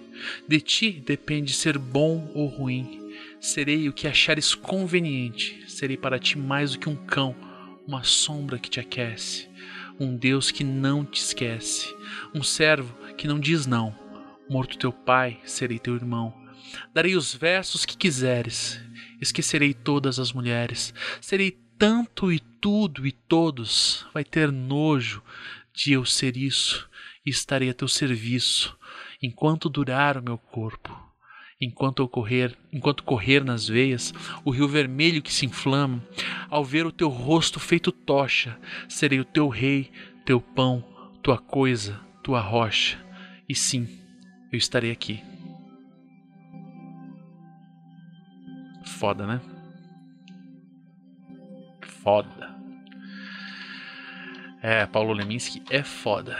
De 0.49 0.61
ti 0.61 0.91
depende 0.91 1.53
ser 1.53 1.79
bom 1.79 2.29
ou 2.35 2.49
ruim. 2.49 3.15
Serei 3.41 3.89
o 3.89 3.93
que 3.93 4.09
achares 4.09 4.53
conveniente. 4.53 5.63
Serei 5.69 5.97
para 5.97 6.19
ti 6.19 6.37
mais 6.37 6.73
do 6.73 6.81
que 6.81 6.89
um 6.89 6.97
cão, 6.97 7.37
uma 7.87 8.03
sombra 8.03 8.59
que 8.59 8.69
te 8.69 8.81
aquece 8.81 9.55
um 9.99 10.17
Deus 10.17 10.51
que 10.51 10.65
não 10.65 11.05
te 11.05 11.21
esquece, 11.21 11.95
um 12.35 12.43
servo 12.43 12.95
que 13.15 13.27
não 13.27 13.41
diz 13.41 13.67
não. 13.67 13.95
Morto 14.49 14.79
teu 14.79 14.93
pai, 14.93 15.41
serei 15.45 15.79
teu 15.79 15.95
irmão. 15.95 16.35
Darei 16.93 17.17
os 17.17 17.35
versos 17.35 17.85
que 17.85 17.97
quiseres, 17.97 18.81
esquecerei 19.21 19.73
todas 19.73 20.19
as 20.19 20.33
mulheres. 20.33 20.93
Serei 21.21 21.59
tanto 21.79 22.33
e 22.33 22.39
tudo 22.39 23.07
e 23.07 23.13
todos, 23.13 24.07
vai 24.13 24.25
ter 24.25 24.51
nojo 24.51 25.23
de 25.75 25.93
eu 25.93 26.05
ser 26.05 26.37
isso, 26.37 26.89
e 27.25 27.31
estarei 27.31 27.69
a 27.69 27.75
teu 27.75 27.89
serviço, 27.89 28.77
enquanto 29.23 29.69
durar 29.69 30.17
o 30.17 30.23
meu 30.23 30.39
corpo. 30.39 31.07
Enquanto 31.59 32.03
eu 32.03 32.09
correr, 32.09 32.55
enquanto 32.71 33.03
correr 33.03 33.43
nas 33.43 33.67
veias, 33.67 34.13
o 34.45 34.51
rio 34.51 34.69
vermelho 34.69 35.23
que 35.23 35.33
se 35.33 35.47
inflama, 35.47 36.03
ao 36.51 36.63
ver 36.63 36.85
o 36.85 36.93
teu 36.93 37.09
rosto 37.09 37.59
feito 37.59 37.91
tocha, 37.91 38.59
serei 38.87 39.21
o 39.21 39.25
teu 39.25 39.49
rei, 39.49 39.91
teu 40.27 40.39
pão, 40.39 40.85
tua 41.23 41.39
coisa, 41.39 41.99
tua 42.23 42.41
rocha. 42.41 42.99
E 43.49 43.55
sim, 43.55 43.89
eu 44.53 44.59
estarei 44.59 44.91
aqui. 44.91 45.23
Foda, 48.85 49.27
né? 49.27 49.41
Foda. 52.03 52.55
É, 54.63 54.85
Paulo 54.85 55.15
Leminski 55.15 55.63
é 55.71 55.83
foda. 55.83 56.37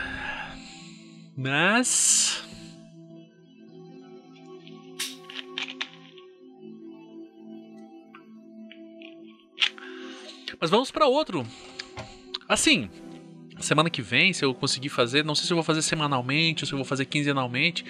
Mas 1.37 2.46
Mas 10.61 10.71
vamos 10.71 10.91
para 10.91 11.07
outro. 11.07 11.47
Assim, 12.49 12.89
semana 13.61 13.91
que 13.91 14.03
vem, 14.03 14.33
se 14.33 14.45
eu 14.45 14.55
conseguir 14.55 14.89
fazer, 14.89 15.25
não 15.25 15.35
sei 15.35 15.47
se 15.47 15.53
eu 15.53 15.57
vou 15.57 15.65
fazer 15.65 15.83
semanalmente 15.83 16.65
ou 16.65 16.67
se 16.67 16.73
eu 16.73 16.79
vou 16.79 16.85
fazer 16.85 17.05
quinzenalmente, 17.07 17.85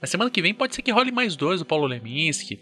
mas 0.00 0.10
semana 0.10 0.30
que 0.30 0.42
vem 0.42 0.54
pode 0.54 0.74
ser 0.74 0.82
que 0.82 0.90
role 0.90 1.12
mais 1.12 1.36
dois 1.36 1.60
do 1.60 1.66
Paulo 1.66 1.86
Leminski. 1.86 2.58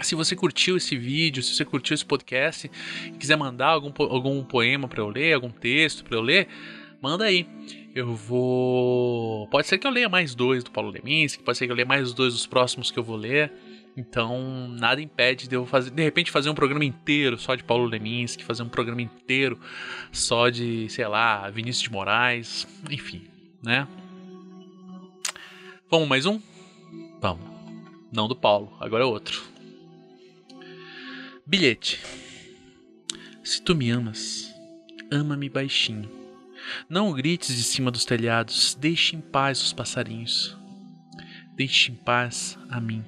Se 0.00 0.14
você 0.14 0.34
curtiu 0.34 0.76
esse 0.76 0.96
vídeo, 0.96 1.42
se 1.42 1.54
você 1.54 1.64
curtiu 1.64 1.94
esse 1.94 2.04
podcast 2.04 2.70
e 3.06 3.10
quiser 3.12 3.36
mandar 3.36 3.68
algum, 3.68 3.92
algum 4.04 4.42
poema 4.42 4.88
para 4.88 5.00
eu 5.00 5.08
ler, 5.08 5.34
algum 5.34 5.50
texto 5.50 6.04
para 6.04 6.16
eu 6.16 6.22
ler, 6.22 6.48
manda 7.00 7.24
aí. 7.24 7.46
Eu 7.94 8.14
vou. 8.14 9.46
Pode 9.48 9.66
ser 9.66 9.78
que 9.78 9.86
eu 9.86 9.90
leia 9.90 10.08
mais 10.08 10.34
dois 10.34 10.64
do 10.64 10.70
Paulo 10.70 10.90
Leminski, 10.90 11.42
pode 11.42 11.58
ser 11.58 11.66
que 11.66 11.72
eu 11.72 11.76
leia 11.76 11.86
mais 11.86 12.12
dois 12.12 12.32
dos 12.32 12.46
próximos 12.46 12.90
que 12.90 12.98
eu 12.98 13.02
vou 13.02 13.16
ler. 13.16 13.52
Então, 13.96 14.68
nada 14.68 15.02
impede 15.02 15.48
de 15.48 15.54
eu 15.54 15.66
fazer, 15.66 15.90
de 15.90 16.02
repente 16.02 16.30
fazer 16.30 16.48
um 16.48 16.54
programa 16.54 16.84
inteiro 16.84 17.38
só 17.38 17.54
de 17.54 17.62
Paulo 17.62 17.84
Leminski, 17.84 18.42
fazer 18.42 18.62
um 18.62 18.68
programa 18.68 19.02
inteiro 19.02 19.60
só 20.10 20.48
de, 20.48 20.88
sei 20.88 21.06
lá, 21.06 21.50
Vinícius 21.50 21.82
de 21.82 21.92
Moraes, 21.92 22.66
enfim, 22.90 23.26
né? 23.62 23.86
Vamos 25.90 26.08
mais 26.08 26.24
um? 26.24 26.40
Vamos. 27.20 27.44
Não 28.10 28.26
do 28.26 28.34
Paulo, 28.34 28.74
agora 28.80 29.04
é 29.04 29.06
outro. 29.06 29.42
Bilhete. 31.46 32.00
Se 33.44 33.60
tu 33.60 33.74
me 33.74 33.90
amas, 33.90 34.54
ama-me 35.10 35.50
baixinho. 35.50 36.10
Não 36.88 37.12
grites 37.12 37.54
de 37.54 37.62
cima 37.62 37.90
dos 37.90 38.06
telhados, 38.06 38.74
deixe 38.74 39.16
em 39.16 39.20
paz 39.20 39.60
os 39.60 39.72
passarinhos. 39.72 40.56
Deixe 41.54 41.92
em 41.92 41.94
paz 41.94 42.56
a 42.70 42.80
mim. 42.80 43.04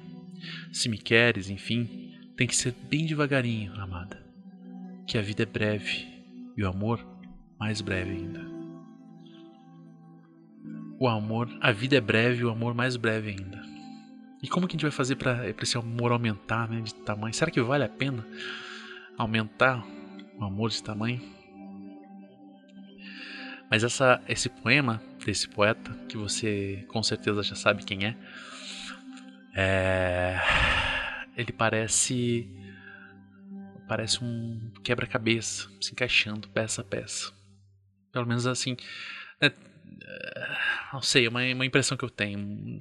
Se 0.75 0.89
me 0.89 0.97
queres, 0.97 1.49
enfim, 1.49 2.13
tem 2.35 2.45
que 2.45 2.53
ser 2.53 2.75
bem 2.89 3.05
devagarinho, 3.05 3.71
amada. 3.79 4.21
Que 5.07 5.17
a 5.17 5.21
vida 5.21 5.43
é 5.43 5.45
breve 5.45 6.05
e 6.57 6.65
o 6.65 6.67
amor 6.67 6.99
mais 7.57 7.79
breve 7.79 8.11
ainda. 8.11 8.41
O 10.99 11.07
amor, 11.07 11.49
a 11.61 11.71
vida 11.71 11.95
é 11.95 12.01
breve 12.01 12.41
e 12.41 12.43
o 12.43 12.49
amor 12.49 12.73
mais 12.73 12.97
breve 12.97 13.29
ainda. 13.29 13.61
E 14.43 14.49
como 14.49 14.67
que 14.67 14.73
a 14.73 14.75
gente 14.75 14.81
vai 14.81 14.91
fazer 14.91 15.15
para 15.15 15.47
esse 15.47 15.77
amor 15.77 16.11
aumentar, 16.11 16.67
né, 16.67 16.81
de 16.81 16.93
tamanho? 16.93 17.33
Será 17.33 17.49
que 17.49 17.61
vale 17.61 17.85
a 17.85 17.89
pena 17.89 18.27
aumentar 19.17 19.81
o 20.37 20.43
amor 20.43 20.71
de 20.71 20.83
tamanho? 20.83 21.21
Mas 23.71 23.81
essa, 23.81 24.21
esse 24.27 24.49
poema 24.49 25.01
desse 25.25 25.47
poeta, 25.47 25.93
que 26.09 26.17
você 26.17 26.83
com 26.89 27.01
certeza 27.01 27.43
já 27.43 27.55
sabe 27.55 27.85
quem 27.85 28.05
é, 28.05 28.17
é... 29.55 30.37
Ele 31.37 31.51
parece. 31.51 32.47
Parece 33.87 34.23
um 34.23 34.71
quebra-cabeça 34.83 35.69
se 35.79 35.91
encaixando 35.91 36.49
peça 36.49 36.81
a 36.81 36.83
peça. 36.83 37.31
Pelo 38.11 38.25
menos 38.25 38.47
assim. 38.47 38.75
Né? 39.41 39.51
Não 40.91 41.01
sei, 41.01 41.25
é 41.25 41.29
uma, 41.29 41.41
uma 41.41 41.65
impressão 41.65 41.97
que 41.97 42.03
eu 42.03 42.09
tenho. 42.09 42.79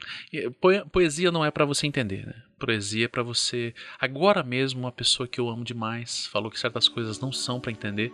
Poesia 0.91 1.31
não 1.31 1.45
é 1.45 1.51
para 1.51 1.65
você 1.65 1.87
entender, 1.87 2.27
né? 2.27 2.43
Poesia 2.59 3.05
é 3.05 3.09
para 3.09 3.23
você. 3.23 3.75
Agora 3.99 4.43
mesmo, 4.43 4.81
uma 4.81 4.93
pessoa 4.93 5.29
que 5.29 5.41
eu 5.41 5.49
amo 5.49 5.65
demais 5.65 6.27
falou 6.27 6.51
que 6.51 6.59
certas 6.59 6.89
coisas 6.89 7.21
não 7.21 7.33
são 7.33 7.61
para 7.61 7.73
entender. 7.73 8.13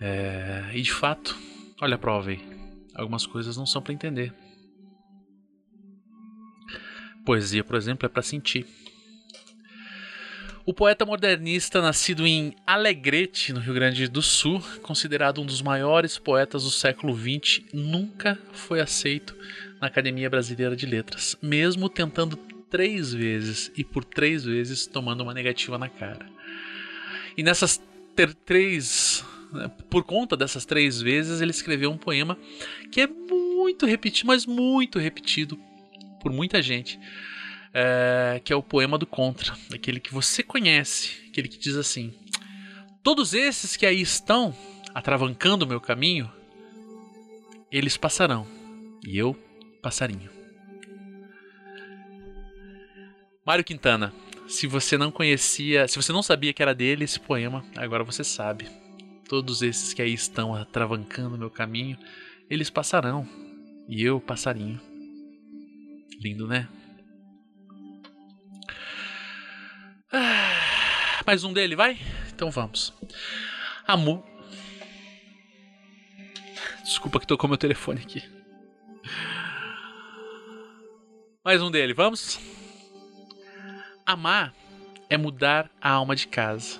É... 0.00 0.70
E 0.74 0.82
de 0.82 0.92
fato, 0.92 1.36
olha 1.80 1.94
a 1.94 1.98
prova 1.98 2.30
aí. 2.30 2.40
Algumas 2.94 3.24
coisas 3.24 3.56
não 3.56 3.64
são 3.64 3.80
para 3.80 3.94
entender. 3.94 4.34
Poesia, 7.30 7.62
por 7.62 7.76
exemplo, 7.76 8.06
é 8.06 8.08
para 8.08 8.22
sentir. 8.22 8.66
O 10.66 10.74
poeta 10.74 11.06
modernista, 11.06 11.80
nascido 11.80 12.26
em 12.26 12.56
Alegrete, 12.66 13.52
no 13.52 13.60
Rio 13.60 13.72
Grande 13.72 14.08
do 14.08 14.20
Sul, 14.20 14.60
considerado 14.82 15.40
um 15.40 15.46
dos 15.46 15.62
maiores 15.62 16.18
poetas 16.18 16.64
do 16.64 16.72
século 16.72 17.16
XX, 17.16 17.62
nunca 17.72 18.36
foi 18.52 18.80
aceito 18.80 19.36
na 19.80 19.86
Academia 19.86 20.28
Brasileira 20.28 20.74
de 20.74 20.86
Letras, 20.86 21.36
mesmo 21.40 21.88
tentando 21.88 22.36
três 22.68 23.14
vezes 23.14 23.70
e 23.76 23.84
por 23.84 24.04
três 24.04 24.44
vezes 24.44 24.88
tomando 24.88 25.20
uma 25.20 25.32
negativa 25.32 25.78
na 25.78 25.88
cara. 25.88 26.26
E 27.36 27.44
nessas 27.44 27.80
três. 28.44 29.24
Né, 29.52 29.70
por 29.88 30.02
conta 30.02 30.36
dessas 30.36 30.64
três 30.64 31.00
vezes, 31.00 31.40
ele 31.40 31.52
escreveu 31.52 31.92
um 31.92 31.96
poema 31.96 32.36
que 32.90 33.02
é 33.02 33.06
muito 33.06 33.86
repetido, 33.86 34.26
mas 34.26 34.44
muito 34.46 34.98
repetido 34.98 35.56
por 36.20 36.32
muita 36.32 36.62
gente 36.62 36.98
é, 37.72 38.40
que 38.44 38.52
é 38.52 38.56
o 38.56 38.62
poema 38.62 38.98
do 38.98 39.06
Contra, 39.06 39.54
aquele 39.72 40.00
que 40.00 40.12
você 40.12 40.42
conhece, 40.42 41.26
aquele 41.28 41.48
que 41.48 41.58
diz 41.58 41.76
assim: 41.76 42.14
Todos 43.02 43.34
esses 43.34 43.76
que 43.76 43.86
aí 43.86 44.00
estão 44.00 44.54
atravancando 44.94 45.64
o 45.64 45.68
meu 45.68 45.80
caminho, 45.80 46.30
eles 47.70 47.96
passarão, 47.96 48.46
e 49.06 49.16
eu 49.16 49.34
passarinho. 49.80 50.30
Mário 53.46 53.64
Quintana, 53.64 54.12
se 54.46 54.66
você 54.66 54.98
não 54.98 55.10
conhecia, 55.10 55.88
se 55.88 55.96
você 55.96 56.12
não 56.12 56.22
sabia 56.22 56.52
que 56.52 56.62
era 56.62 56.74
dele 56.74 57.04
esse 57.04 57.18
poema, 57.18 57.64
agora 57.76 58.04
você 58.04 58.22
sabe. 58.22 58.68
Todos 59.28 59.62
esses 59.62 59.94
que 59.94 60.02
aí 60.02 60.12
estão 60.12 60.54
atravancando 60.54 61.36
o 61.36 61.38
meu 61.38 61.50
caminho, 61.50 61.96
eles 62.48 62.68
passarão, 62.68 63.26
e 63.88 64.02
eu 64.02 64.20
passarinho. 64.20 64.89
Lindo, 66.20 66.46
né? 66.46 66.68
Ah, 70.12 71.22
mais 71.26 71.44
um 71.44 71.52
dele, 71.52 71.74
vai? 71.74 71.98
Então 72.28 72.50
vamos. 72.50 72.92
Amor. 73.86 74.22
Desculpa 76.84 77.18
que 77.20 77.26
tocou 77.26 77.48
meu 77.48 77.56
telefone 77.56 78.02
aqui. 78.02 78.22
Mais 81.42 81.62
um 81.62 81.70
dele, 81.70 81.94
vamos? 81.94 82.38
Amar 84.04 84.54
é 85.08 85.16
mudar 85.16 85.70
a 85.80 85.90
alma 85.90 86.14
de 86.14 86.28
casa. 86.28 86.78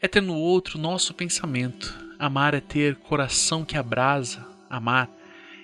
É 0.00 0.08
ter 0.08 0.20
no 0.20 0.34
outro 0.34 0.80
nosso 0.80 1.14
pensamento. 1.14 1.96
Amar 2.18 2.54
é 2.54 2.60
ter 2.60 2.96
coração 2.96 3.64
que 3.64 3.78
abrasa. 3.78 4.44
Amar 4.68 5.08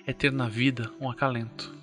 é 0.05 0.13
ter 0.13 0.31
na 0.31 0.47
vida 0.47 0.89
um 0.97 1.09
acalento. 1.09 1.76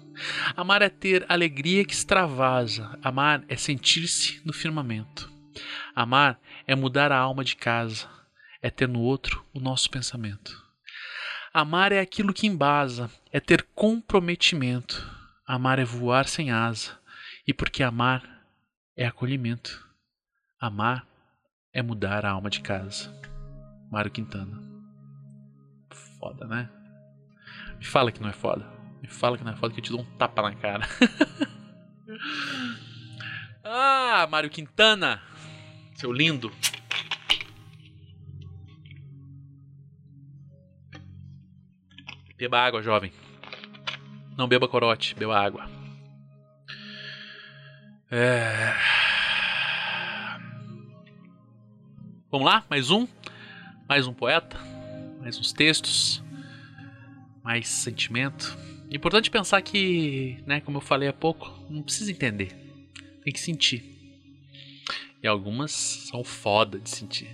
Amar 0.56 0.82
é 0.82 0.88
ter 0.88 1.24
alegria 1.28 1.84
que 1.84 1.92
extravasa. 1.92 2.98
Amar 3.02 3.44
é 3.48 3.56
sentir-se 3.56 4.40
no 4.44 4.52
firmamento. 4.52 5.32
Amar 5.94 6.38
é 6.66 6.74
mudar 6.74 7.12
a 7.12 7.18
alma 7.18 7.44
de 7.44 7.56
casa. 7.56 8.08
É 8.62 8.70
ter 8.70 8.88
no 8.88 9.00
outro 9.00 9.44
o 9.52 9.60
nosso 9.60 9.90
pensamento. 9.90 10.62
Amar 11.52 11.92
é 11.92 12.00
aquilo 12.00 12.34
que 12.34 12.48
embasa, 12.48 13.08
é 13.32 13.38
ter 13.38 13.62
comprometimento. 13.74 15.08
Amar 15.46 15.78
é 15.78 15.84
voar 15.84 16.26
sem 16.26 16.50
asa. 16.50 16.98
E 17.46 17.54
porque 17.54 17.82
amar 17.82 18.44
é 18.96 19.06
acolhimento. 19.06 19.86
Amar 20.58 21.06
é 21.72 21.82
mudar 21.82 22.24
a 22.24 22.30
alma 22.30 22.48
de 22.48 22.60
casa. 22.60 23.12
Mário 23.90 24.10
Quintana. 24.10 24.58
Foda, 26.18 26.46
né? 26.46 26.68
Me 27.78 27.84
fala 27.84 28.10
que 28.10 28.20
não 28.20 28.28
é 28.28 28.32
foda. 28.32 28.73
Me 29.04 29.10
fala 29.10 29.36
que 29.36 29.44
não 29.44 29.52
é 29.52 29.56
foda 29.56 29.74
que 29.74 29.80
eu 29.80 29.84
te 29.84 29.90
dou 29.90 30.00
um 30.00 30.04
tapa 30.16 30.40
na 30.40 30.54
cara. 30.54 30.88
ah, 33.62 34.26
Mário 34.30 34.48
Quintana. 34.48 35.20
Seu 35.94 36.10
lindo. 36.10 36.50
Beba 42.38 42.58
água, 42.58 42.82
jovem. 42.82 43.12
Não 44.38 44.48
beba 44.48 44.66
corote, 44.66 45.14
beba 45.14 45.38
água. 45.38 45.68
É... 48.10 48.72
Vamos 52.30 52.46
lá, 52.46 52.64
mais 52.70 52.90
um. 52.90 53.06
Mais 53.86 54.06
um 54.06 54.14
poeta. 54.14 54.58
Mais 55.20 55.38
uns 55.38 55.52
textos. 55.52 56.24
Mais 57.42 57.68
sentimento. 57.68 58.56
Importante 58.94 59.28
pensar 59.28 59.60
que, 59.60 60.38
né, 60.46 60.60
como 60.60 60.76
eu 60.76 60.80
falei 60.80 61.08
há 61.08 61.12
pouco, 61.12 61.52
não 61.68 61.82
precisa 61.82 62.12
entender. 62.12 62.54
Tem 63.24 63.32
que 63.32 63.40
sentir. 63.40 63.82
E 65.20 65.26
algumas 65.26 65.72
são 65.72 66.22
foda 66.22 66.78
de 66.78 66.88
sentir. 66.88 67.28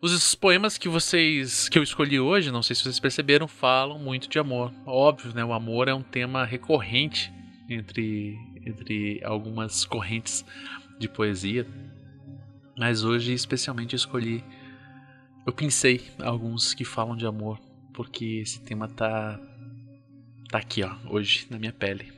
Os 0.00 0.32
poemas 0.36 0.78
que 0.78 0.88
vocês 0.88 1.68
que 1.68 1.76
eu 1.76 1.82
escolhi 1.82 2.20
hoje, 2.20 2.52
não 2.52 2.62
sei 2.62 2.76
se 2.76 2.84
vocês 2.84 3.00
perceberam, 3.00 3.48
falam 3.48 3.98
muito 3.98 4.28
de 4.28 4.38
amor. 4.38 4.72
Óbvio, 4.86 5.34
né? 5.34 5.44
O 5.44 5.52
amor 5.52 5.88
é 5.88 5.94
um 5.94 6.04
tema 6.04 6.44
recorrente 6.44 7.32
entre 7.68 8.38
entre 8.64 9.20
algumas 9.24 9.84
correntes 9.84 10.44
de 11.00 11.08
poesia. 11.08 11.66
Mas 12.78 13.02
hoje 13.02 13.32
especialmente 13.32 13.96
escolhi 13.96 14.44
eu 15.44 15.52
pensei 15.52 16.00
alguns 16.20 16.74
que 16.74 16.84
falam 16.84 17.16
de 17.16 17.26
amor 17.26 17.58
porque 17.98 18.42
esse 18.42 18.60
tema 18.60 18.86
tá 18.86 19.40
tá 20.48 20.58
aqui, 20.58 20.84
ó, 20.84 20.94
hoje 21.10 21.48
na 21.50 21.58
minha 21.58 21.72
pele. 21.72 22.12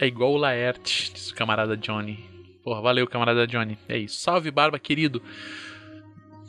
É 0.00 0.06
igual 0.06 0.32
o 0.32 0.36
Laerte, 0.36 1.12
diz 1.14 1.30
o 1.30 1.34
camarada 1.36 1.76
Johnny. 1.76 2.18
Porra, 2.64 2.80
valeu, 2.80 3.06
camarada 3.06 3.46
Johnny. 3.46 3.78
É 3.88 3.96
isso. 3.96 4.18
Salve, 4.18 4.50
Barba, 4.50 4.80
querido. 4.80 5.22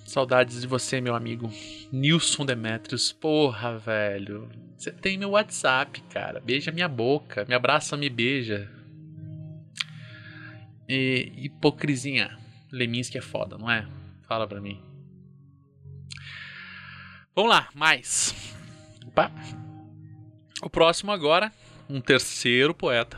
Saudades 0.04 0.62
de 0.62 0.66
você, 0.66 1.00
meu 1.00 1.14
amigo. 1.14 1.52
Nilson 1.92 2.48
Demetrios. 2.48 3.12
Porra, 3.12 3.78
velho. 3.78 4.50
Você 4.76 4.92
tem 4.92 5.20
meu 5.20 5.32
WhatsApp, 5.32 6.02
cara. 6.10 6.40
Beija 6.40 6.72
minha 6.72 6.88
boca. 6.88 7.46
Me 7.48 7.54
abraça, 7.54 7.96
me 7.96 8.10
beija. 8.10 8.79
E, 10.89 11.32
hipocrisinha. 11.38 12.36
Leminski 12.71 13.17
é 13.17 13.21
foda, 13.21 13.58
não 13.58 13.69
é? 13.69 13.88
Fala 14.28 14.47
pra 14.47 14.60
mim. 14.60 14.82
Vamos 17.36 17.52
lá, 17.52 17.69
mais. 17.73 18.34
Opa. 19.06 19.32
O 20.62 20.69
próximo 20.69 21.12
agora, 21.12 21.54
um 21.88 22.02
terceiro 22.02 22.73
poeta. 22.73 23.17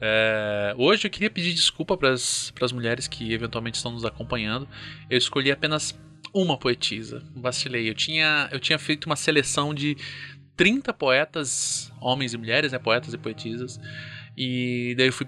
É, 0.00 0.74
hoje 0.78 1.06
eu 1.06 1.10
queria 1.10 1.30
pedir 1.30 1.52
desculpa 1.52 1.96
para 1.96 2.12
as 2.12 2.72
mulheres 2.72 3.08
que 3.08 3.32
eventualmente 3.32 3.76
estão 3.76 3.90
nos 3.90 4.04
acompanhando. 4.04 4.68
Eu 5.10 5.18
escolhi 5.18 5.50
apenas 5.50 5.98
uma 6.32 6.56
poetisa. 6.56 7.22
Vacilei. 7.34 7.88
Eu 7.88 7.94
tinha, 7.94 8.48
eu 8.52 8.60
tinha 8.60 8.78
feito 8.78 9.06
uma 9.06 9.16
seleção 9.16 9.74
de 9.74 9.96
30 10.56 10.92
poetas, 10.92 11.92
homens 12.00 12.34
e 12.34 12.38
mulheres, 12.38 12.72
né, 12.72 12.78
poetas 12.78 13.14
e 13.14 13.18
poetisas. 13.18 13.80
E 14.36 14.94
daí 14.96 15.08
eu 15.08 15.12
fui, 15.12 15.26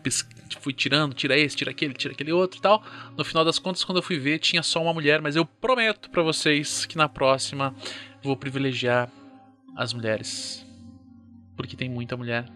fui 0.59 0.73
tirando, 0.73 1.15
tira 1.15 1.39
esse, 1.39 1.57
tira 1.57 1.71
aquele, 1.71 1.95
tira 1.95 2.13
aquele 2.13 2.33
outro 2.33 2.59
e 2.59 2.63
tal. 2.63 2.83
No 3.17 3.25
final 3.25 3.45
das 3.45 3.59
contas, 3.59 3.85
quando 3.85 3.99
eu 3.99 4.03
fui 4.03 4.19
ver, 4.19 4.39
tinha 4.39 4.63
só 4.63 4.83
uma 4.83 4.93
mulher, 4.93 5.21
mas 5.21 5.37
eu 5.37 5.45
prometo 5.45 6.11
para 6.11 6.23
vocês 6.23 6.85
que 6.87 6.97
na 6.97 7.09
próxima 7.09 7.75
vou 8.23 8.37
privilegiar 8.37 9.11
as 9.77 9.93
mulheres. 9.93 10.67
Porque 11.57 11.77
tem 11.77 11.89
muita 11.89 12.17
mulher 12.17 12.47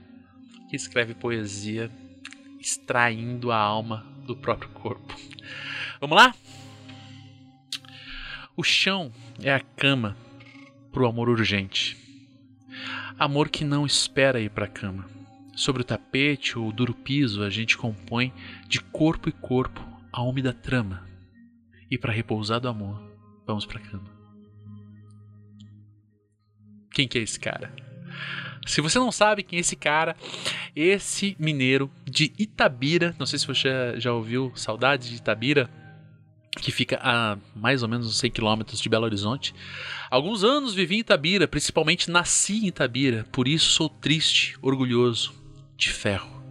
que 0.69 0.77
escreve 0.77 1.15
poesia 1.15 1.91
extraindo 2.59 3.53
a 3.53 3.59
alma 3.59 4.07
do 4.27 4.37
próprio 4.37 4.71
corpo. 4.71 5.15
Vamos 6.01 6.17
lá? 6.17 6.35
O 8.57 8.63
chão 8.63 9.13
é 9.43 9.53
a 9.53 9.61
cama 9.61 10.17
pro 10.93 11.07
amor 11.07 11.29
urgente. 11.29 11.97
Amor 13.19 13.49
que 13.49 13.65
não 13.65 13.85
espera 13.85 14.41
ir 14.41 14.51
para 14.51 14.65
a 14.65 14.69
cama 14.69 15.15
Sobre 15.57 15.83
o 15.83 15.85
tapete 15.85 16.59
ou 16.59 16.73
duro 16.73 16.93
piso, 16.93 17.43
a 17.43 17.51
gente 17.51 17.77
compõe 17.77 18.33
de 18.67 18.81
corpo 18.81 19.29
e 19.29 19.33
corpo 19.33 19.81
a 20.13 20.23
úmida 20.23 20.53
trama. 20.53 21.07
E 21.91 21.97
para 21.97 22.13
repousar 22.13 22.61
do 22.61 22.69
amor, 22.69 23.01
vamos 23.47 23.65
para 23.65 23.79
cama. 23.79 24.13
Quem 26.93 27.07
que 27.07 27.19
é 27.19 27.23
esse 27.23 27.39
cara? 27.39 27.73
Se 28.67 28.81
você 28.81 28.99
não 28.99 29.13
sabe 29.13 29.43
quem 29.43 29.59
é 29.59 29.61
esse 29.61 29.77
cara, 29.77 30.17
esse 30.75 31.37
mineiro 31.39 31.91
de 32.05 32.33
Itabira, 32.39 33.15
não 33.19 33.27
sei 33.27 33.39
se 33.39 33.47
você 33.47 33.69
já 33.99 34.13
ouviu 34.13 34.53
Saudades 34.57 35.09
de 35.09 35.17
Itabira, 35.17 35.71
que 36.61 36.73
fica 36.73 36.99
a 37.03 37.37
mais 37.55 37.83
ou 37.83 37.89
menos 37.89 38.07
uns 38.07 38.19
100 38.19 38.31
quilômetros 38.31 38.81
de 38.81 38.89
Belo 38.89 39.05
Horizonte. 39.05 39.55
Alguns 40.11 40.43
anos 40.43 40.75
vivi 40.75 40.97
em 40.97 41.01
Itabira, 41.01 41.47
principalmente 41.47 42.11
nasci 42.11 42.65
em 42.65 42.69
Itabira, 42.69 43.27
por 43.31 43.47
isso 43.47 43.71
sou 43.71 43.89
triste, 43.89 44.57
orgulhoso 44.63 45.44
de 45.77 45.91
ferro. 45.93 46.43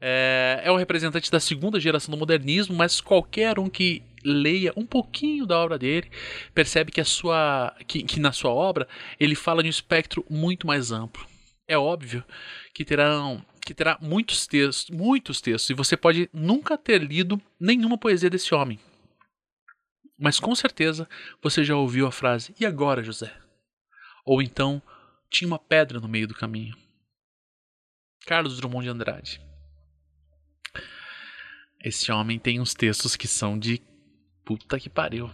É, 0.00 0.62
é 0.64 0.72
um 0.72 0.76
representante 0.76 1.30
da 1.30 1.38
segunda 1.38 1.78
geração 1.78 2.10
do 2.10 2.18
modernismo, 2.18 2.74
mas 2.74 3.00
qualquer 3.00 3.58
um 3.58 3.70
que 3.70 4.02
leia 4.24 4.72
um 4.76 4.86
pouquinho 4.86 5.46
da 5.46 5.58
obra 5.58 5.78
dele, 5.78 6.10
percebe 6.54 6.90
que 6.90 7.00
a 7.00 7.04
sua 7.04 7.74
que, 7.86 8.02
que 8.02 8.20
na 8.20 8.32
sua 8.32 8.50
obra 8.50 8.88
ele 9.18 9.34
fala 9.34 9.62
de 9.62 9.68
um 9.68 9.70
espectro 9.70 10.24
muito 10.28 10.66
mais 10.66 10.90
amplo. 10.90 11.26
É 11.68 11.78
óbvio 11.78 12.24
que 12.74 12.84
terão 12.84 13.44
que 13.64 13.72
terá 13.72 13.96
muitos 14.00 14.44
textos, 14.44 14.90
muitos 14.90 15.40
textos, 15.40 15.70
e 15.70 15.74
você 15.74 15.96
pode 15.96 16.28
nunca 16.32 16.76
ter 16.76 17.00
lido 17.00 17.40
nenhuma 17.60 17.96
poesia 17.96 18.28
desse 18.28 18.52
homem. 18.54 18.78
Mas 20.18 20.40
com 20.40 20.52
certeza 20.54 21.08
você 21.40 21.62
já 21.62 21.76
ouviu 21.76 22.06
a 22.08 22.12
frase: 22.12 22.54
"E 22.58 22.66
agora, 22.66 23.04
José?" 23.04 23.32
Ou 24.24 24.42
então 24.42 24.82
tinha 25.30 25.46
uma 25.46 25.58
pedra 25.60 26.00
no 26.00 26.08
meio 26.08 26.26
do 26.26 26.34
caminho. 26.34 26.81
Carlos 28.26 28.56
Drummond 28.56 28.84
de 28.84 28.90
Andrade. 28.90 29.40
Esse 31.84 32.12
homem 32.12 32.38
tem 32.38 32.60
uns 32.60 32.74
textos 32.74 33.16
que 33.16 33.26
são 33.26 33.58
de 33.58 33.80
puta 34.44 34.78
que 34.78 34.88
pariu. 34.88 35.30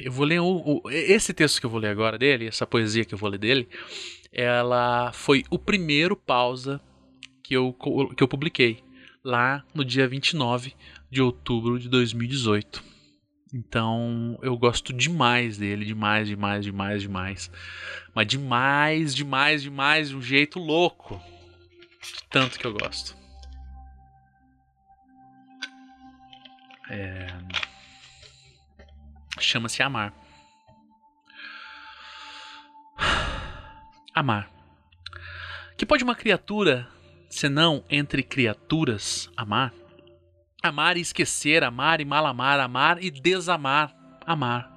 Eu 0.00 0.10
vou 0.10 0.26
ler 0.26 0.40
o, 0.40 0.82
o, 0.84 0.90
esse 0.90 1.32
texto 1.32 1.60
que 1.60 1.66
eu 1.66 1.70
vou 1.70 1.78
ler 1.78 1.88
agora 1.88 2.18
dele, 2.18 2.48
essa 2.48 2.66
poesia 2.66 3.04
que 3.04 3.14
eu 3.14 3.18
vou 3.18 3.30
ler 3.30 3.38
dele, 3.38 3.68
ela 4.32 5.12
foi 5.12 5.44
o 5.50 5.58
primeiro 5.58 6.16
pausa 6.16 6.80
que 7.42 7.54
eu, 7.54 7.72
que 8.16 8.22
eu 8.22 8.28
publiquei 8.28 8.82
lá 9.22 9.64
no 9.72 9.84
dia 9.84 10.08
29 10.08 10.74
de 11.10 11.22
outubro 11.22 11.78
de 11.78 11.88
2018. 11.88 12.82
Então 13.54 14.36
eu 14.42 14.56
gosto 14.58 14.92
demais 14.92 15.58
dele, 15.58 15.84
demais, 15.84 16.26
demais, 16.26 16.64
demais, 16.64 17.02
demais. 17.02 17.50
Mas 18.12 18.26
demais, 18.26 19.14
demais, 19.14 19.62
demais, 19.62 20.08
de 20.08 20.16
um 20.16 20.22
jeito 20.22 20.58
louco. 20.58 21.22
Tanto 22.30 22.58
que 22.58 22.66
eu 22.66 22.72
gosto. 22.72 23.16
É... 26.90 27.26
Chama-se 29.38 29.82
Amar. 29.82 30.12
Amar. 34.14 34.50
Que 35.76 35.84
pode 35.84 36.04
uma 36.04 36.14
criatura, 36.14 36.88
senão 37.28 37.84
entre 37.90 38.22
criaturas, 38.22 39.28
amar? 39.36 39.72
Amar 40.62 40.96
e 40.96 41.00
esquecer, 41.00 41.64
amar 41.64 42.00
e 42.00 42.04
mal 42.04 42.24
amar, 42.26 42.60
amar 42.60 43.02
e 43.02 43.10
desamar, 43.10 43.94
amar. 44.24 44.70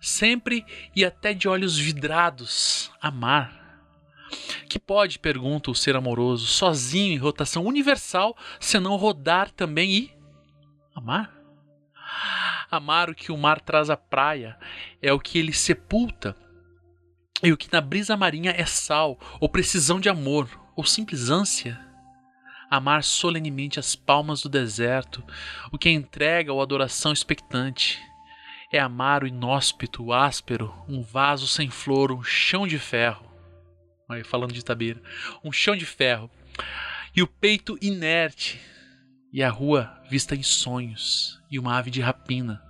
Sempre 0.00 0.64
e 0.94 1.04
até 1.04 1.34
de 1.34 1.48
olhos 1.48 1.76
vidrados, 1.76 2.92
amar. 3.00 3.57
Que 4.68 4.78
pode, 4.78 5.18
pergunta 5.18 5.70
o 5.70 5.74
ser 5.74 5.96
amoroso, 5.96 6.46
sozinho 6.46 7.12
em 7.12 7.18
rotação 7.18 7.64
universal, 7.64 8.36
senão 8.60 8.96
rodar 8.96 9.50
também 9.50 9.90
e 9.90 10.12
amar? 10.94 11.32
Amar 12.70 13.08
o 13.08 13.14
que 13.14 13.32
o 13.32 13.36
mar 13.36 13.60
traz 13.60 13.88
à 13.88 13.96
praia 13.96 14.58
é 15.00 15.12
o 15.12 15.18
que 15.18 15.38
ele 15.38 15.52
sepulta, 15.52 16.36
e 17.42 17.52
o 17.52 17.56
que 17.56 17.72
na 17.72 17.80
brisa 17.80 18.16
marinha 18.16 18.50
é 18.50 18.66
sal, 18.66 19.18
ou 19.40 19.48
precisão 19.48 20.00
de 20.00 20.08
amor, 20.08 20.48
ou 20.76 20.84
simples 20.84 21.30
ânsia. 21.30 21.78
Amar 22.70 23.02
solenemente 23.02 23.78
as 23.78 23.96
palmas 23.96 24.42
do 24.42 24.48
deserto, 24.48 25.24
o 25.72 25.78
que 25.78 25.88
entrega 25.88 26.52
ou 26.52 26.60
adoração 26.60 27.12
expectante. 27.12 27.98
É 28.70 28.78
amar 28.78 29.22
o 29.22 29.26
inóspito, 29.26 30.04
o 30.04 30.12
áspero, 30.12 30.74
um 30.86 31.00
vaso 31.00 31.46
sem 31.46 31.70
flor, 31.70 32.12
um 32.12 32.22
chão 32.22 32.66
de 32.66 32.78
ferro. 32.78 33.27
Aí, 34.08 34.24
falando 34.24 34.54
de 34.54 34.64
Tabira, 34.64 35.02
um 35.44 35.52
chão 35.52 35.76
de 35.76 35.84
ferro. 35.84 36.30
E 37.14 37.22
o 37.22 37.26
peito 37.26 37.76
inerte, 37.82 38.58
e 39.30 39.42
a 39.42 39.50
rua 39.50 40.02
vista 40.08 40.34
em 40.34 40.42
sonhos, 40.42 41.38
e 41.50 41.58
uma 41.58 41.76
ave 41.76 41.90
de 41.90 42.00
rapina. 42.00 42.62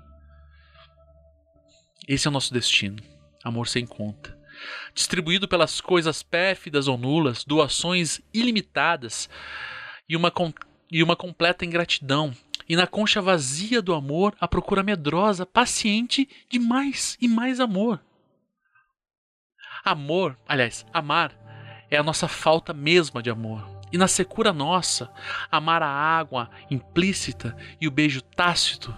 Esse 2.08 2.26
é 2.26 2.30
o 2.30 2.32
nosso 2.32 2.52
destino, 2.52 3.00
amor 3.44 3.68
sem 3.68 3.86
conta. 3.86 4.36
Distribuído 4.92 5.46
pelas 5.46 5.80
coisas 5.80 6.24
pérfidas 6.24 6.88
ou 6.88 6.98
nulas, 6.98 7.44
doações 7.44 8.20
ilimitadas 8.34 9.28
e 10.08 10.16
uma, 10.16 10.32
e 10.90 11.02
uma 11.02 11.14
completa 11.14 11.64
ingratidão, 11.64 12.34
e 12.68 12.74
na 12.74 12.86
concha 12.86 13.22
vazia 13.22 13.80
do 13.80 13.94
amor 13.94 14.34
a 14.40 14.48
procura 14.48 14.82
medrosa, 14.82 15.46
paciente 15.46 16.28
de 16.50 16.58
mais 16.58 17.16
e 17.20 17.28
mais 17.28 17.60
amor. 17.60 18.00
Amor, 19.84 20.36
aliás, 20.46 20.84
amar 20.92 21.32
é 21.90 21.96
a 21.96 22.02
nossa 22.02 22.28
falta 22.28 22.72
mesma 22.72 23.22
de 23.22 23.30
amor 23.30 23.78
e 23.92 23.98
na 23.98 24.06
secura 24.06 24.52
nossa, 24.52 25.10
amar 25.50 25.82
a 25.82 25.88
água 25.88 26.50
implícita 26.70 27.56
e 27.80 27.88
o 27.88 27.90
beijo 27.90 28.20
tácito 28.22 28.94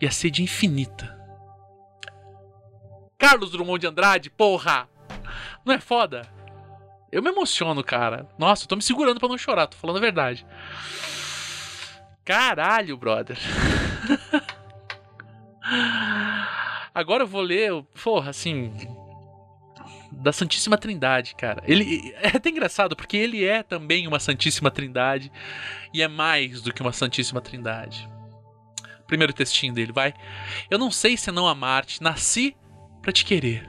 e 0.00 0.06
a 0.06 0.10
sede 0.10 0.42
infinita. 0.42 1.18
Carlos 3.16 3.50
Drummond 3.52 3.80
de 3.80 3.86
Andrade, 3.86 4.28
porra! 4.30 4.88
Não 5.64 5.72
é 5.72 5.80
foda? 5.80 6.28
Eu 7.10 7.22
me 7.22 7.30
emociono, 7.30 7.82
cara. 7.82 8.28
Nossa, 8.38 8.64
eu 8.64 8.68
tô 8.68 8.76
me 8.76 8.82
segurando 8.82 9.18
para 9.18 9.28
não 9.28 9.38
chorar, 9.38 9.66
tô 9.66 9.76
falando 9.76 9.96
a 9.96 10.00
verdade. 10.00 10.46
Caralho, 12.24 12.96
brother. 12.96 13.38
Agora 16.94 17.22
eu 17.22 17.26
vou 17.26 17.40
ler, 17.40 17.70
porra, 18.02 18.30
assim, 18.30 18.72
da 20.14 20.32
Santíssima 20.32 20.78
Trindade, 20.78 21.34
cara. 21.34 21.62
Ele 21.66 22.14
é 22.16 22.36
até 22.36 22.50
engraçado 22.50 22.96
porque 22.96 23.16
ele 23.16 23.44
é 23.44 23.62
também 23.62 24.06
uma 24.06 24.20
Santíssima 24.20 24.70
Trindade 24.70 25.30
e 25.92 26.02
é 26.02 26.08
mais 26.08 26.62
do 26.62 26.72
que 26.72 26.82
uma 26.82 26.92
Santíssima 26.92 27.40
Trindade. 27.40 28.08
Primeiro 29.06 29.32
textinho 29.32 29.74
dele, 29.74 29.92
vai. 29.92 30.14
Eu 30.70 30.78
não 30.78 30.90
sei 30.90 31.16
se 31.16 31.30
não 31.30 31.46
amar-te, 31.46 32.02
nasci 32.02 32.56
para 33.02 33.12
te 33.12 33.24
querer. 33.24 33.68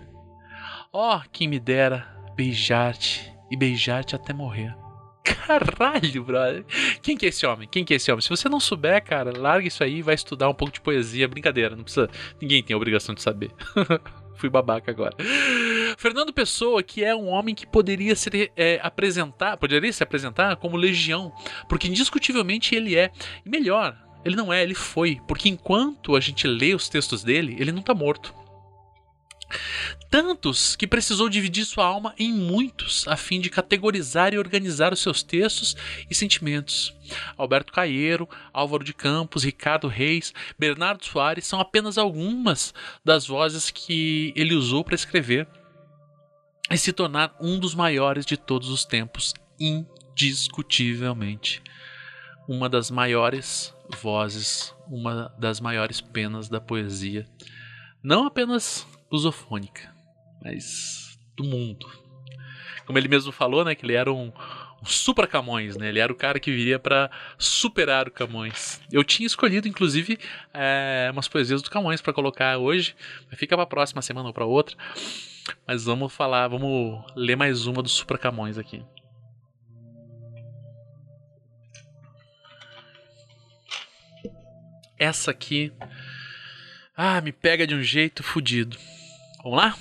Ó, 0.93 1.17
oh, 1.17 1.29
quem 1.31 1.47
me 1.47 1.59
dera 1.59 2.07
beijar-te 2.35 3.33
e 3.51 3.57
beijar-te 3.57 4.15
até 4.15 4.33
morrer. 4.33 4.75
Caralho, 5.23 6.23
brother. 6.23 6.65
Quem 7.01 7.17
que 7.17 7.25
é 7.25 7.29
esse 7.29 7.45
homem? 7.45 7.67
Quem 7.67 7.83
que 7.83 7.93
é 7.93 7.97
esse 7.97 8.11
homem? 8.11 8.21
Se 8.21 8.29
você 8.29 8.47
não 8.47 8.59
souber, 8.59 9.03
cara, 9.03 9.37
larga 9.37 9.67
isso 9.67 9.83
aí 9.83 9.97
e 9.97 10.01
vai 10.01 10.15
estudar 10.15 10.49
um 10.49 10.53
pouco 10.53 10.73
de 10.73 10.81
poesia. 10.81 11.27
Brincadeira, 11.27 11.75
não 11.75 11.83
precisa. 11.83 12.09
Ninguém 12.41 12.63
tem 12.63 12.73
a 12.73 12.77
obrigação 12.77 13.13
de 13.13 13.21
saber. 13.21 13.51
Fui 14.35 14.49
babaca 14.49 14.91
agora. 14.91 15.15
Fernando 15.97 16.33
Pessoa, 16.33 16.83
que 16.83 17.03
é 17.03 17.15
um 17.15 17.27
homem 17.27 17.55
que 17.55 17.65
poderia 17.65 18.15
ser 18.15 18.51
é, 18.55 18.79
apresentar, 18.83 19.57
poderia 19.57 19.91
se 19.91 20.03
apresentar 20.03 20.55
como 20.57 20.77
legião, 20.77 21.31
porque 21.67 21.87
indiscutivelmente 21.87 22.75
ele 22.75 22.95
é. 22.95 23.11
E 23.45 23.49
melhor, 23.49 23.97
ele 24.23 24.35
não 24.35 24.51
é, 24.51 24.61
ele 24.63 24.75
foi, 24.75 25.21
porque 25.27 25.49
enquanto 25.49 26.15
a 26.15 26.19
gente 26.19 26.47
lê 26.47 26.73
os 26.73 26.89
textos 26.89 27.23
dele, 27.23 27.55
ele 27.59 27.71
não 27.71 27.79
está 27.79 27.93
morto. 27.93 28.33
Tantos 30.09 30.75
que 30.75 30.87
precisou 30.87 31.29
dividir 31.29 31.65
sua 31.65 31.85
alma 31.85 32.13
em 32.17 32.31
muitos, 32.31 33.07
a 33.07 33.17
fim 33.17 33.39
de 33.39 33.49
categorizar 33.49 34.33
e 34.33 34.37
organizar 34.37 34.93
os 34.93 34.99
seus 34.99 35.21
textos 35.21 35.75
e 36.09 36.15
sentimentos. 36.15 36.93
Alberto 37.37 37.73
Caieiro, 37.73 38.27
Álvaro 38.53 38.83
de 38.83 38.93
Campos, 38.93 39.43
Ricardo 39.43 39.87
Reis, 39.87 40.33
Bernardo 40.57 41.05
Soares 41.05 41.45
são 41.45 41.59
apenas 41.59 41.97
algumas 41.97 42.73
das 43.03 43.27
vozes 43.27 43.69
que 43.69 44.33
ele 44.35 44.53
usou 44.53 44.83
para 44.83 44.95
escrever 44.95 45.47
e 46.71 46.77
se 46.77 46.93
tornar 46.93 47.35
um 47.39 47.59
dos 47.59 47.75
maiores 47.75 48.25
de 48.25 48.37
todos 48.37 48.69
os 48.69 48.85
tempos, 48.85 49.33
indiscutivelmente. 49.59 51.61
Uma 52.47 52.69
das 52.69 52.89
maiores 52.89 53.73
vozes, 54.01 54.73
uma 54.87 55.33
das 55.37 55.59
maiores 55.59 56.01
penas 56.01 56.49
da 56.49 56.61
poesia, 56.61 57.27
não 58.03 58.25
apenas 58.25 58.85
lusofônica, 59.11 59.93
mas 60.43 61.19
do 61.35 61.43
mundo. 61.43 61.87
Como 62.85 62.97
ele 62.97 63.07
mesmo 63.07 63.31
falou, 63.31 63.65
né, 63.65 63.73
que 63.73 63.85
ele 63.85 63.93
era 63.93 64.13
um, 64.13 64.31
um 64.81 64.85
supra 64.85 65.25
Camões, 65.25 65.75
né? 65.75 65.89
Ele 65.89 65.99
era 65.99 66.13
o 66.13 66.15
cara 66.15 66.39
que 66.39 66.51
viria 66.51 66.77
para 66.77 67.09
superar 67.37 68.07
o 68.07 68.11
Camões. 68.11 68.79
Eu 68.91 69.03
tinha 69.03 69.25
escolhido, 69.25 69.67
inclusive, 69.67 70.19
é, 70.53 71.09
umas 71.11 71.27
poesias 71.27 71.61
do 71.61 71.69
Camões 71.69 72.01
para 72.01 72.13
colocar 72.13 72.57
hoje, 72.57 72.95
mas 73.29 73.39
fica 73.39 73.55
para 73.55 73.65
próxima 73.65 74.01
semana 74.01 74.27
ou 74.27 74.33
para 74.33 74.45
outra. 74.45 74.77
Mas 75.67 75.85
vamos 75.85 76.13
falar, 76.13 76.47
vamos 76.47 77.03
ler 77.15 77.35
mais 77.35 77.65
uma 77.65 77.81
do 77.81 77.89
Supra 77.89 78.17
Camões 78.17 78.57
aqui. 78.57 78.83
Essa 84.97 85.31
aqui, 85.31 85.73
ah, 86.95 87.19
me 87.19 87.31
pega 87.31 87.67
de 87.67 87.75
um 87.75 87.81
jeito 87.81 88.23
fodido. 88.23 88.77
Vamos 89.45 89.59
lá? 89.59 89.77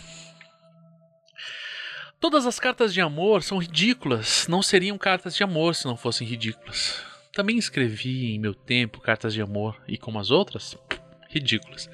Todas 2.21 2.45
as 2.45 2.61
cartas 2.61 2.93
de 2.93 3.01
amor 3.01 3.43
são 3.43 3.57
ridículas. 3.57 4.47
Não 4.47 4.61
seriam 4.61 4.99
cartas 4.99 5.35
de 5.35 5.43
amor 5.43 5.75
se 5.75 5.87
não 5.87 5.97
fossem 5.97 6.29
ridículas. 6.29 7.03
Também 7.33 7.57
escrevi 7.57 8.35
em 8.35 8.39
meu 8.39 8.53
tempo 8.53 9.01
cartas 9.01 9.33
de 9.33 9.41
amor 9.41 9.83
e 9.89 9.97
como 9.97 10.19
as 10.19 10.31
outras, 10.31 10.77
ridículas. 11.31 11.89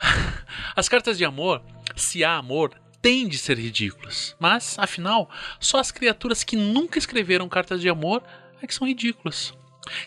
As 0.74 0.88
cartas 0.88 1.18
de 1.18 1.26
amor, 1.26 1.62
se 1.94 2.24
há 2.24 2.38
amor, 2.38 2.72
têm 3.02 3.28
de 3.28 3.36
ser 3.36 3.58
ridículas. 3.58 4.34
Mas, 4.40 4.78
afinal, 4.78 5.28
só 5.60 5.78
as 5.78 5.92
criaturas 5.92 6.42
que 6.42 6.56
nunca 6.56 6.98
escreveram 6.98 7.50
cartas 7.50 7.82
de 7.82 7.88
amor 7.90 8.22
é 8.62 8.66
que 8.66 8.74
são 8.74 8.88
ridículas. 8.88 9.52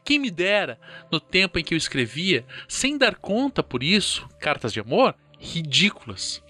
Quem 0.03 0.17
me 0.17 0.31
dera, 0.31 0.79
no 1.11 1.19
tempo 1.19 1.59
em 1.59 1.63
que 1.63 1.75
eu 1.75 1.77
escrevia, 1.77 2.43
sem 2.67 2.97
dar 2.97 3.15
conta 3.15 3.61
por 3.61 3.83
isso, 3.83 4.27
cartas 4.39 4.73
de 4.73 4.79
amor 4.79 5.15
ridículas. 5.39 6.43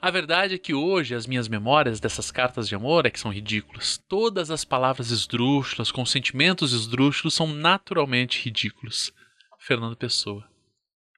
A 0.00 0.10
verdade 0.10 0.54
é 0.54 0.58
que 0.58 0.74
hoje 0.74 1.14
as 1.14 1.26
minhas 1.26 1.48
memórias 1.48 2.00
dessas 2.00 2.30
cartas 2.30 2.68
de 2.68 2.74
amor 2.74 3.06
é 3.06 3.10
que 3.10 3.20
são 3.20 3.32
ridículas. 3.32 4.02
Todas 4.08 4.50
as 4.50 4.64
palavras 4.64 5.10
esdrúxulas, 5.10 5.92
com 5.92 6.04
sentimentos 6.04 6.72
esdrúxulos, 6.72 7.34
são 7.34 7.46
naturalmente 7.46 8.42
ridículos. 8.44 9.12
Fernando 9.58 9.96
Pessoa. 9.96 10.48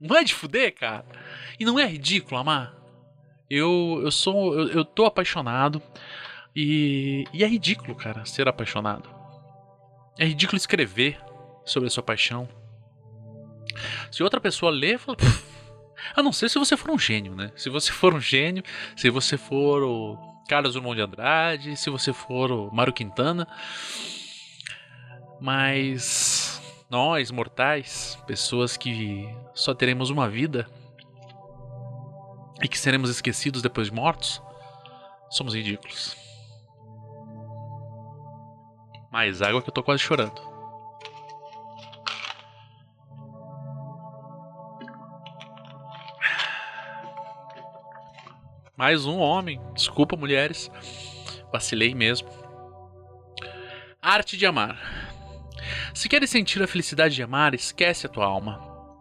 Não 0.00 0.16
é 0.16 0.24
de 0.24 0.34
fuder, 0.34 0.74
cara? 0.74 1.06
E 1.58 1.64
não 1.64 1.78
é 1.78 1.86
ridículo 1.86 2.40
amar? 2.40 2.74
Eu, 3.48 4.00
eu 4.02 4.10
sou. 4.10 4.58
Eu, 4.58 4.68
eu 4.68 4.84
tô 4.84 5.04
apaixonado. 5.04 5.80
E, 6.54 7.24
e 7.32 7.44
é 7.44 7.46
ridículo, 7.46 7.94
cara, 7.94 8.24
ser 8.24 8.48
apaixonado. 8.48 9.08
É 10.18 10.26
ridículo 10.26 10.56
escrever 10.56 11.18
sobre 11.64 11.86
a 11.86 11.90
sua 11.90 12.02
paixão. 12.02 12.48
Se 14.10 14.22
outra 14.22 14.40
pessoa 14.40 14.70
lê, 14.70 14.98
fala. 14.98 15.16
A 16.14 16.22
não 16.22 16.32
ser 16.32 16.48
se 16.48 16.58
você 16.58 16.76
for 16.76 16.90
um 16.90 16.98
gênio, 16.98 17.34
né? 17.34 17.52
Se 17.56 17.68
você 17.68 17.90
for 17.92 18.14
um 18.14 18.20
gênio, 18.20 18.62
se 18.96 19.10
você 19.10 19.36
for 19.36 19.82
o 19.82 20.16
Carlos 20.48 20.74
Drummond 20.74 20.96
de 20.96 21.02
Andrade, 21.02 21.76
se 21.76 21.90
você 21.90 22.12
for 22.12 22.50
o 22.50 22.70
Mário 22.74 22.92
Quintana. 22.92 23.46
Mas 25.40 26.60
nós, 26.90 27.30
mortais, 27.30 28.18
pessoas 28.26 28.76
que 28.76 29.26
só 29.54 29.74
teremos 29.74 30.10
uma 30.10 30.28
vida 30.28 30.68
e 32.62 32.68
que 32.68 32.78
seremos 32.78 33.10
esquecidos 33.10 33.62
depois 33.62 33.88
de 33.88 33.94
mortos, 33.94 34.40
somos 35.30 35.54
ridículos. 35.54 36.16
Mais 39.10 39.42
água 39.42 39.60
que 39.60 39.68
eu 39.68 39.74
tô 39.74 39.82
quase 39.82 40.02
chorando. 40.02 40.51
Mais 48.76 49.04
um 49.04 49.18
homem. 49.18 49.60
Desculpa, 49.74 50.16
mulheres. 50.16 50.70
Vacilei 51.52 51.94
mesmo. 51.94 52.28
Arte 54.00 54.36
de 54.36 54.46
amar. 54.46 54.78
Se 55.94 56.08
queres 56.08 56.30
sentir 56.30 56.62
a 56.62 56.66
felicidade 56.66 57.14
de 57.14 57.22
amar, 57.22 57.54
esquece 57.54 58.06
a 58.06 58.08
tua 58.08 58.24
alma. 58.24 58.60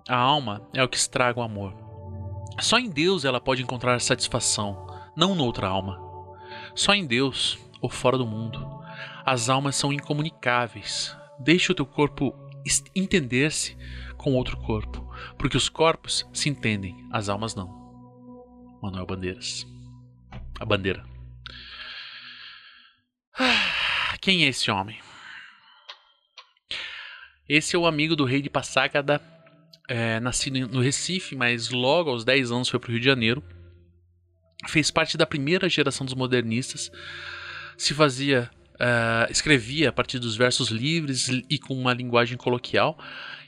A 0.10 0.15
alma 0.15 0.67
é 0.73 0.84
o 0.84 0.89
que 0.89 0.97
estraga 0.97 1.39
o 1.39 1.43
amor. 1.43 1.73
Só 2.60 2.77
em 2.77 2.89
Deus 2.89 3.23
ela 3.23 3.39
pode 3.39 3.63
encontrar 3.63 3.99
satisfação, 4.01 4.86
não 5.15 5.34
noutra 5.34 5.67
alma. 5.67 5.99
Só 6.75 6.93
em 6.93 7.05
Deus 7.05 7.57
ou 7.79 7.89
fora 7.89 8.17
do 8.17 8.27
mundo. 8.27 8.84
As 9.25 9.49
almas 9.49 9.77
são 9.77 9.93
incomunicáveis. 9.93 11.15
Deixe 11.39 11.71
o 11.71 11.75
teu 11.75 11.86
corpo 11.86 12.36
entender-se 12.93 13.77
com 14.17 14.36
outro 14.36 14.57
corpo, 14.57 15.10
porque 15.38 15.57
os 15.57 15.69
corpos 15.69 16.27
se 16.31 16.49
entendem, 16.49 17.07
as 17.12 17.29
almas 17.29 17.55
não. 17.55 17.80
Manuel 18.81 19.05
Bandeiras. 19.05 19.67
A 20.59 20.65
bandeira. 20.65 21.03
Quem 24.19 24.43
é 24.43 24.47
esse 24.47 24.69
homem? 24.69 24.99
Esse 27.47 27.75
é 27.75 27.79
o 27.79 27.85
amigo 27.85 28.15
do 28.15 28.23
rei 28.23 28.41
de 28.41 28.49
Passágada, 28.49 29.21
é, 29.87 30.19
nascido 30.19 30.67
no 30.67 30.79
Recife, 30.79 31.35
mas 31.35 31.69
logo 31.69 32.09
aos 32.09 32.23
10 32.23 32.51
anos 32.51 32.69
foi 32.69 32.79
para 32.79 32.89
o 32.89 32.91
Rio 32.91 32.99
de 32.99 33.05
Janeiro. 33.05 33.43
Fez 34.67 34.89
parte 34.89 35.17
da 35.17 35.25
primeira 35.25 35.67
geração 35.67 36.05
dos 36.05 36.15
modernistas. 36.15 36.91
Se 37.77 37.93
fazia, 37.93 38.49
uh, 38.75 39.31
escrevia 39.31 39.89
a 39.89 39.91
partir 39.91 40.19
dos 40.19 40.35
versos 40.35 40.69
livres 40.69 41.27
e 41.49 41.57
com 41.57 41.73
uma 41.73 41.93
linguagem 41.93 42.37
coloquial. 42.37 42.97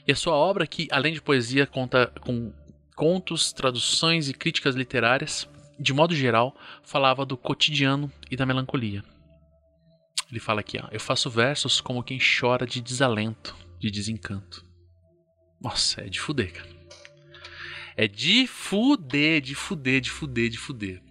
E 0.06 0.12
a 0.12 0.16
sua 0.16 0.34
obra, 0.34 0.66
que 0.66 0.88
além 0.90 1.14
de 1.14 1.22
poesia, 1.22 1.66
conta 1.66 2.12
com 2.20 2.52
contos, 2.94 3.52
traduções 3.52 4.28
e 4.28 4.34
críticas 4.34 4.74
literárias, 4.74 5.48
de 5.78 5.92
modo 5.92 6.14
geral, 6.14 6.56
falava 6.82 7.26
do 7.26 7.36
cotidiano 7.36 8.10
e 8.30 8.36
da 8.36 8.46
melancolia. 8.46 9.02
Ele 10.30 10.40
fala 10.40 10.60
aqui, 10.60 10.78
ó, 10.82 10.88
eu 10.90 11.00
faço 11.00 11.28
versos 11.28 11.80
como 11.80 12.02
quem 12.02 12.18
chora 12.18 12.66
de 12.66 12.80
desalento, 12.80 13.56
de 13.78 13.90
desencanto. 13.90 14.64
Nossa, 15.60 16.02
é 16.02 16.08
de 16.08 16.20
fuder, 16.20 16.52
cara. 16.52 16.74
É 17.96 18.08
de 18.08 18.46
fuder, 18.46 19.40
de 19.40 19.54
fuder, 19.54 20.00
de 20.00 20.10
fuder, 20.10 20.50
de 20.50 20.58
fuder. 20.58 21.02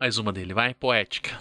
Mais 0.00 0.16
uma 0.16 0.32
dele, 0.32 0.54
vai, 0.54 0.72
poética. 0.74 1.38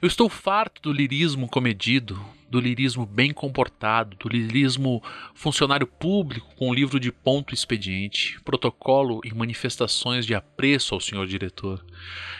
Eu 0.00 0.06
estou 0.06 0.28
farto 0.28 0.82
do 0.82 0.92
lirismo 0.92 1.48
comedido, 1.48 2.22
do 2.54 2.60
lirismo 2.60 3.04
bem 3.04 3.32
comportado, 3.32 4.16
do 4.16 4.28
lirismo 4.28 5.02
funcionário 5.34 5.88
público 5.88 6.54
com 6.54 6.72
livro 6.72 7.00
de 7.00 7.10
ponto 7.10 7.52
expediente, 7.52 8.40
protocolo 8.44 9.20
e 9.24 9.34
manifestações 9.34 10.24
de 10.24 10.36
apreço 10.36 10.94
ao 10.94 11.00
senhor 11.00 11.26
diretor. 11.26 11.84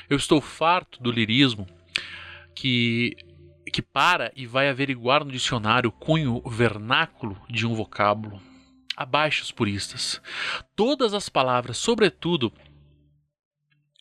Eu 0.09 0.17
estou 0.17 0.41
farto 0.41 1.03
do 1.03 1.11
lirismo 1.11 1.67
que 2.55 3.17
que 3.73 3.83
para 3.83 4.31
e 4.37 4.47
vai 4.47 4.69
averiguar 4.69 5.25
no 5.25 5.33
dicionário 5.33 5.89
o 5.89 5.93
cunho 5.93 6.41
vernáculo 6.47 7.37
de 7.51 7.67
um 7.67 7.75
vocábulo. 7.75 8.41
Abaixo 8.97 9.43
os 9.43 9.51
puristas. 9.51 10.23
Todas 10.77 11.13
as 11.13 11.29
palavras, 11.29 11.77
sobretudo 11.77 12.53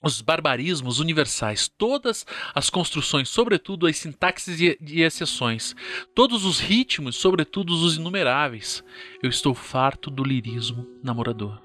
os 0.03 0.19
barbarismos 0.19 0.99
universais, 0.99 1.69
todas 1.69 2.25
as 2.53 2.69
construções, 2.69 3.29
sobretudo 3.29 3.87
as 3.87 3.97
sintaxes 3.97 4.59
e, 4.59 5.01
exceções, 5.01 5.73
todos 6.13 6.43
os 6.43 6.59
ritmos, 6.59 7.15
sobretudo 7.15 7.73
os 7.73 7.95
inumeráveis. 7.95 8.83
Eu 9.21 9.29
estou 9.29 9.53
farto 9.53 10.11
do 10.11 10.23
lirismo 10.23 10.85
namorador. 11.01 11.61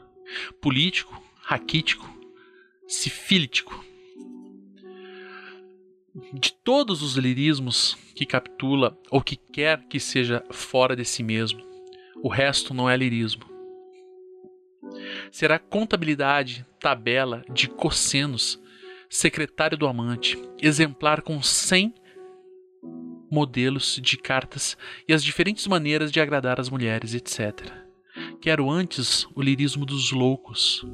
Político, 0.61 1.21
raquítico, 1.43 2.09
sifílitico. 2.87 3.85
De 6.33 6.53
todos 6.53 7.03
os 7.03 7.17
lirismos 7.17 7.97
que 8.15 8.25
capitula 8.25 8.97
ou 9.11 9.21
que 9.21 9.37
quer 9.37 9.83
que 9.89 9.99
seja 9.99 10.45
fora 10.51 10.95
de 10.95 11.05
si 11.05 11.23
mesmo, 11.23 11.61
o 12.23 12.29
resto 12.29 12.73
não 12.73 12.89
é 12.89 12.97
lirismo 12.97 13.48
será 15.31 15.59
contabilidade, 15.59 16.67
tabela 16.81 17.43
de 17.53 17.69
cossenos, 17.69 18.61
secretário 19.09 19.77
do 19.77 19.87
amante, 19.87 20.39
exemplar 20.61 21.23
com 21.23 21.43
100 21.43 21.95
modelos 23.31 24.01
de 24.03 24.17
cartas 24.17 24.77
e 25.07 25.13
as 25.13 25.23
diferentes 25.23 25.67
maneiras 25.67 26.11
de 26.11 26.21
agradar 26.21 26.59
as 26.61 26.69
mulheres, 26.69 27.15
etc. 27.15 27.73
Quero 28.41 28.71
antes 28.71 29.27
o 29.35 29.43
lirismo 29.43 29.85
dos 29.85 30.11
loucos, 30.13 30.85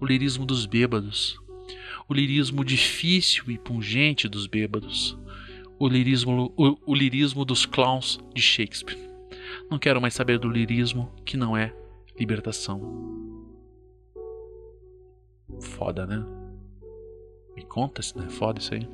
o 0.00 0.04
lirismo 0.04 0.44
dos 0.44 0.66
bêbados, 0.66 1.38
o 2.08 2.14
lirismo 2.14 2.64
difícil 2.64 3.44
e 3.48 3.58
pungente 3.58 4.28
dos 4.28 4.46
bêbados, 4.46 5.16
o 5.78 5.88
lirismo, 5.88 6.52
o, 6.56 6.76
o 6.86 6.94
lirismo 6.94 7.44
dos 7.44 7.64
clowns 7.64 8.18
de 8.34 8.42
Shakespeare. 8.42 8.98
Não 9.70 9.78
quero 9.78 10.00
mais 10.00 10.14
saber 10.14 10.38
do 10.38 10.48
lirismo 10.48 11.12
que 11.24 11.36
não 11.36 11.56
é 11.56 11.72
libertação. 12.18 13.33
Foda, 15.64 16.06
né? 16.06 16.24
Me 17.56 17.64
conta 17.64 18.02
se 18.02 18.16
não 18.16 18.24
é 18.24 18.28
foda 18.28 18.60
isso 18.60 18.74
aí. 18.74 18.88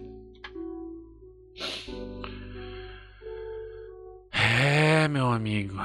É, 4.33 5.09
meu 5.09 5.26
amigo. 5.26 5.76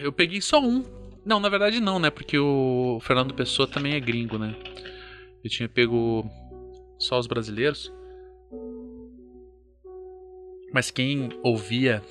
Eu 0.00 0.12
peguei 0.12 0.40
só 0.40 0.60
um. 0.60 0.82
Não, 1.24 1.38
na 1.38 1.48
verdade 1.48 1.80
não, 1.80 1.98
né? 1.98 2.10
Porque 2.10 2.38
o 2.38 2.98
Fernando 3.02 3.34
Pessoa 3.34 3.68
também 3.68 3.94
é 3.94 4.00
gringo, 4.00 4.38
né? 4.38 4.56
Eu 5.44 5.50
tinha 5.50 5.68
pego 5.68 6.24
só 6.98 7.18
os 7.18 7.26
brasileiros. 7.26 7.92
Mas 10.72 10.90
quem 10.90 11.28
ouvia 11.42 12.02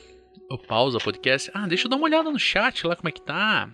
o 0.50 0.58
pausa 0.58 1.00
podcast, 1.00 1.50
ah, 1.54 1.68
deixa 1.68 1.86
eu 1.86 1.90
dar 1.90 1.98
uma 1.98 2.06
olhada 2.06 2.30
no 2.30 2.40
chat 2.40 2.86
lá 2.86 2.96
como 2.96 3.10
é 3.10 3.12
que 3.12 3.22
tá. 3.22 3.74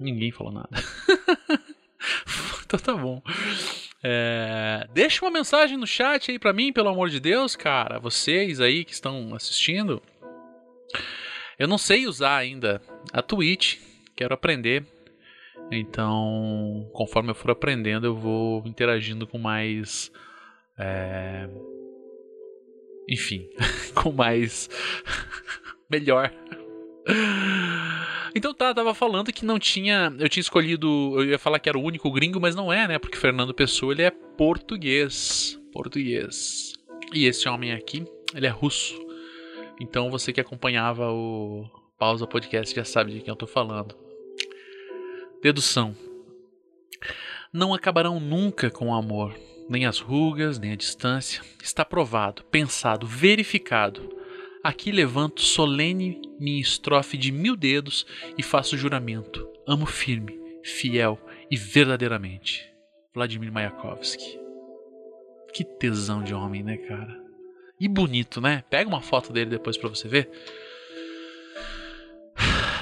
Ninguém 0.00 0.30
falou 0.30 0.52
nada. 0.52 0.70
então 2.68 2.78
tá 2.78 2.94
bom. 2.94 3.22
É, 4.04 4.86
deixa 4.92 5.24
uma 5.24 5.30
mensagem 5.30 5.78
no 5.78 5.86
chat 5.86 6.30
aí 6.30 6.38
pra 6.38 6.52
mim, 6.52 6.70
pelo 6.70 6.90
amor 6.90 7.08
de 7.08 7.18
Deus, 7.18 7.56
cara. 7.56 7.98
Vocês 7.98 8.60
aí 8.60 8.84
que 8.84 8.92
estão 8.92 9.34
assistindo. 9.34 10.02
Eu 11.58 11.66
não 11.66 11.78
sei 11.78 12.06
usar 12.06 12.36
ainda 12.36 12.80
a 13.10 13.22
Twitch, 13.22 13.78
quero 14.14 14.34
aprender. 14.34 14.84
Então, 15.72 16.90
conforme 16.92 17.30
eu 17.30 17.34
for 17.34 17.50
aprendendo, 17.50 18.06
eu 18.06 18.14
vou 18.14 18.62
interagindo 18.66 19.26
com 19.26 19.38
mais. 19.38 20.12
É... 20.78 21.48
Enfim, 23.08 23.48
com 23.96 24.12
mais. 24.12 24.68
melhor. 25.90 26.30
Então 28.34 28.52
tá, 28.54 28.74
tava 28.74 28.94
falando 28.94 29.32
que 29.32 29.44
não 29.44 29.58
tinha. 29.58 30.14
Eu 30.18 30.28
tinha 30.28 30.40
escolhido. 30.40 31.14
Eu 31.16 31.24
ia 31.24 31.38
falar 31.38 31.58
que 31.58 31.68
era 31.68 31.78
o 31.78 31.82
único 31.82 32.10
gringo, 32.10 32.40
mas 32.40 32.54
não 32.54 32.72
é, 32.72 32.86
né? 32.86 32.98
Porque 32.98 33.16
Fernando 33.16 33.54
Pessoa 33.54 33.92
ele 33.92 34.02
é 34.02 34.10
português. 34.10 35.58
Português. 35.72 36.74
E 37.12 37.26
esse 37.26 37.48
homem 37.48 37.72
aqui, 37.72 38.04
ele 38.34 38.46
é 38.46 38.50
russo. 38.50 38.94
Então 39.80 40.10
você 40.10 40.32
que 40.32 40.40
acompanhava 40.40 41.10
o 41.10 41.68
Pausa 41.98 42.26
Podcast 42.26 42.74
já 42.74 42.84
sabe 42.84 43.12
de 43.12 43.20
quem 43.20 43.30
eu 43.30 43.36
tô 43.36 43.46
falando. 43.46 43.96
Dedução. 45.42 45.96
Não 47.52 47.72
acabarão 47.72 48.20
nunca 48.20 48.70
com 48.70 48.88
o 48.88 48.94
amor, 48.94 49.34
nem 49.68 49.86
as 49.86 50.00
rugas, 50.00 50.58
nem 50.58 50.72
a 50.72 50.76
distância. 50.76 51.42
Está 51.62 51.84
provado, 51.84 52.44
pensado, 52.44 53.06
verificado. 53.06 54.14
Aqui 54.62 54.90
levanto 54.90 55.40
solene 55.40 56.20
minha 56.38 56.60
estrofe 56.60 57.16
de 57.16 57.30
mil 57.30 57.54
dedos 57.54 58.04
e 58.36 58.42
faço 58.42 58.76
juramento. 58.76 59.48
Amo 59.66 59.86
firme, 59.86 60.38
fiel 60.62 61.18
e 61.50 61.56
verdadeiramente. 61.56 62.68
Vladimir 63.14 63.52
Mayakovsky. 63.52 64.38
Que 65.52 65.64
tesão 65.64 66.22
de 66.22 66.34
homem, 66.34 66.62
né, 66.62 66.76
cara? 66.76 67.18
E 67.80 67.88
bonito, 67.88 68.40
né? 68.40 68.64
Pega 68.68 68.88
uma 68.88 69.00
foto 69.00 69.32
dele 69.32 69.50
depois 69.50 69.76
para 69.76 69.88
você 69.88 70.08
ver. 70.08 70.28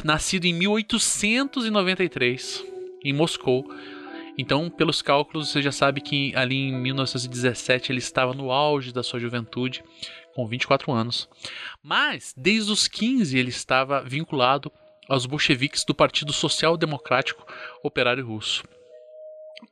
Nascido 0.02 0.46
em 0.46 0.54
1893 0.54 2.64
em 3.04 3.12
Moscou. 3.12 3.70
Então, 4.38 4.70
pelos 4.70 5.02
cálculos, 5.02 5.50
você 5.50 5.62
já 5.62 5.72
sabe 5.72 6.00
que 6.00 6.34
ali 6.34 6.56
em 6.56 6.74
1917 6.74 7.92
ele 7.92 7.98
estava 7.98 8.34
no 8.34 8.50
auge 8.50 8.92
da 8.92 9.02
sua 9.02 9.20
juventude, 9.20 9.82
com 10.36 10.46
24 10.46 10.92
anos. 10.92 11.26
Mas, 11.82 12.34
desde 12.36 12.70
os 12.70 12.86
15, 12.86 13.38
ele 13.38 13.48
estava 13.48 14.02
vinculado 14.02 14.70
aos 15.08 15.24
bolcheviques 15.24 15.82
do 15.82 15.94
Partido 15.94 16.30
Social 16.30 16.76
Democrático 16.76 17.46
Operário 17.82 18.26
Russo. 18.26 18.62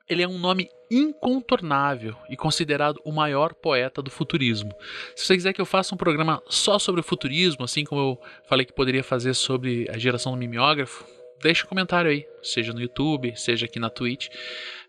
Ele 0.09 0.23
é 0.23 0.29
um 0.29 0.39
nome 0.39 0.71
incontornável 0.91 2.17
e 2.31 2.37
considerado 2.37 2.99
o 3.05 3.13
maior 3.13 3.53
poeta 3.53 4.01
do 4.01 4.11
futurismo. 4.11 4.75
Se 5.15 5.27
você 5.27 5.35
quiser 5.35 5.53
que 5.53 5.61
eu 5.61 5.67
faça 5.67 5.95
um 5.95 5.99
programa 5.99 6.43
só 6.49 6.79
sobre 6.79 7.03
o 7.03 7.05
futurismo, 7.05 7.65
assim 7.65 7.85
como 7.85 8.01
eu 8.01 8.23
falei 8.45 8.65
que 8.65 8.73
poderia 8.73 9.05
fazer 9.05 9.35
sobre 9.35 9.87
a 9.91 9.99
geração 9.99 10.33
do 10.33 10.39
mimeógrafo, 10.39 11.05
deixa 11.43 11.67
um 11.67 11.69
comentário 11.69 12.11
aí, 12.11 12.27
seja 12.43 12.73
no 12.73 12.81
YouTube, 12.81 13.37
seja 13.37 13.67
aqui 13.67 13.79
na 13.79 13.91
Twitch, 13.91 14.29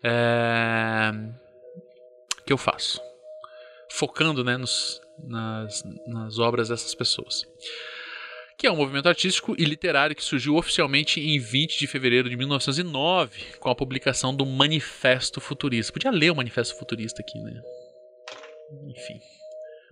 é... 0.02 1.12
que 2.46 2.52
eu 2.52 2.58
faço, 2.58 2.98
focando 3.90 4.42
né, 4.42 4.56
nos, 4.56 5.00
nas, 5.18 5.82
nas 6.06 6.38
obras 6.38 6.68
dessas 6.68 6.94
pessoas 6.94 7.46
que 8.56 8.66
é 8.66 8.72
um 8.72 8.76
movimento 8.76 9.08
artístico 9.08 9.54
e 9.58 9.64
literário 9.64 10.16
que 10.16 10.24
surgiu 10.24 10.56
oficialmente 10.56 11.20
em 11.20 11.38
20 11.38 11.78
de 11.78 11.86
fevereiro 11.86 12.30
de 12.30 12.36
1909, 12.36 13.58
com 13.60 13.68
a 13.68 13.74
publicação 13.74 14.34
do 14.34 14.46
Manifesto 14.46 15.40
Futurista. 15.40 15.92
Podia 15.92 16.10
ler 16.10 16.32
o 16.32 16.36
Manifesto 16.36 16.78
Futurista 16.78 17.20
aqui, 17.20 17.38
né? 17.38 17.60
Enfim. 18.88 19.20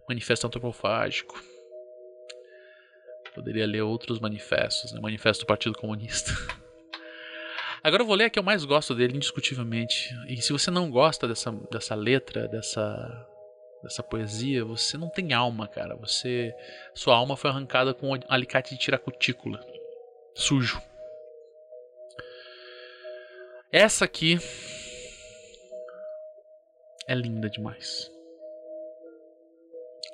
Manifesto 0.08 0.46
Antropofágico. 0.46 1.38
Poderia 3.34 3.66
ler 3.66 3.82
outros 3.82 4.18
manifestos, 4.18 4.92
né? 4.92 5.00
Manifesto 5.00 5.44
do 5.44 5.46
Partido 5.46 5.76
Comunista. 5.76 6.30
Agora 7.82 8.02
eu 8.02 8.06
vou 8.06 8.16
ler 8.16 8.24
a 8.24 8.30
que 8.30 8.38
eu 8.38 8.42
mais 8.42 8.64
gosto 8.64 8.94
dele, 8.94 9.14
indiscutivelmente. 9.14 10.08
E 10.26 10.40
se 10.40 10.52
você 10.52 10.70
não 10.70 10.90
gosta 10.90 11.28
dessa, 11.28 11.52
dessa 11.70 11.94
letra, 11.94 12.48
dessa 12.48 13.28
dessa 13.85 14.03
poesia, 14.03 14.64
você 14.64 14.97
não 14.97 15.09
tem 15.09 15.33
alma, 15.33 15.68
cara. 15.68 15.94
Você, 15.97 16.53
sua 16.94 17.14
alma 17.14 17.37
foi 17.37 17.51
arrancada 17.51 17.94
com 17.94 18.11
um 18.11 18.20
alicate 18.29 18.75
de 18.75 18.81
tirar 18.81 18.99
cutícula, 18.99 19.64
sujo. 20.35 20.83
Essa 23.70 24.05
aqui 24.05 24.38
é 27.07 27.14
linda 27.14 27.51
demais. 27.51 28.11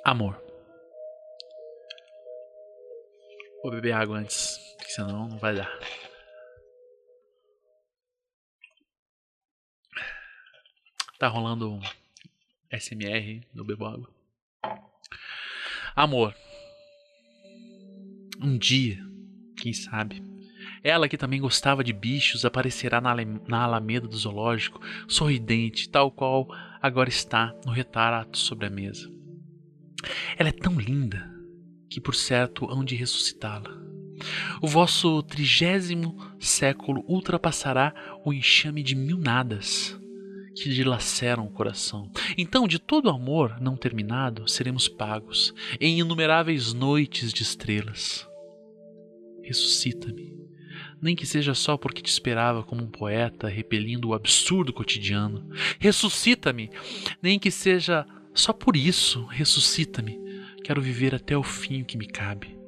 Amor. 0.03 0.41
Vou 3.63 3.71
beber 3.71 3.93
água 3.93 4.17
antes, 4.17 4.57
porque 4.77 4.91
senão 4.91 5.29
não 5.29 5.37
vai 5.37 5.55
dar. 5.55 5.71
Tá 11.19 11.27
rolando 11.27 11.79
SMR 12.71 13.41
no 13.53 13.63
Bebo 13.63 13.85
Água. 13.85 14.09
Amor. 15.95 16.33
Um 18.41 18.57
dia, 18.57 18.97
quem 19.57 19.73
sabe, 19.73 20.23
ela 20.83 21.07
que 21.07 21.17
também 21.17 21.39
gostava 21.39 21.83
de 21.83 21.93
bichos 21.93 22.45
aparecerá 22.45 22.99
na, 22.99 23.13
na 23.47 23.63
alameda 23.63 24.07
do 24.07 24.17
zoológico, 24.17 24.81
sorridente, 25.07 25.89
tal 25.89 26.11
qual 26.11 26.47
agora 26.81 27.09
está 27.09 27.53
no 27.65 27.71
retrato 27.71 28.37
sobre 28.37 28.65
a 28.65 28.69
mesa. 28.69 29.11
Ela 30.37 30.49
é 30.49 30.53
tão 30.53 30.79
linda 30.79 31.29
que, 31.89 32.01
por 32.01 32.15
certo, 32.15 32.65
hão 32.65 32.83
de 32.83 32.95
ressuscitá-la. 32.95 33.69
O 34.61 34.67
vosso 34.67 35.21
trigésimo 35.23 36.15
século 36.39 37.03
ultrapassará 37.07 37.93
o 38.23 38.33
enxame 38.33 38.81
de 38.81 38.95
mil 38.95 39.17
nadas 39.17 39.99
que 40.55 40.69
dilaceram 40.69 41.45
o 41.45 41.51
coração. 41.51 42.11
Então, 42.37 42.67
de 42.67 42.79
todo 42.79 43.09
amor 43.09 43.59
não 43.61 43.75
terminado, 43.75 44.47
seremos 44.47 44.87
pagos 44.87 45.53
em 45.79 45.99
inumeráveis 45.99 46.73
noites 46.73 47.33
de 47.33 47.43
estrelas. 47.43 48.27
Ressuscita-me, 49.43 50.33
nem 51.01 51.15
que 51.15 51.25
seja 51.25 51.53
só 51.53 51.77
porque 51.77 52.01
te 52.01 52.09
esperava 52.09 52.63
como 52.63 52.83
um 52.83 52.89
poeta 52.89 53.47
repelindo 53.47 54.09
o 54.09 54.13
absurdo 54.13 54.71
cotidiano. 54.71 55.49
Ressuscita-me, 55.79 56.69
nem 57.21 57.39
que 57.39 57.49
seja 57.49 58.05
só 58.33 58.53
por 58.53 58.75
isso. 58.75 59.25
Ressuscita-me. 59.25 60.19
Quero 60.63 60.81
viver 60.81 61.15
até 61.15 61.35
o 61.35 61.43
fim 61.43 61.83
que 61.83 61.97
me 61.97 62.05
cabe 62.05 62.60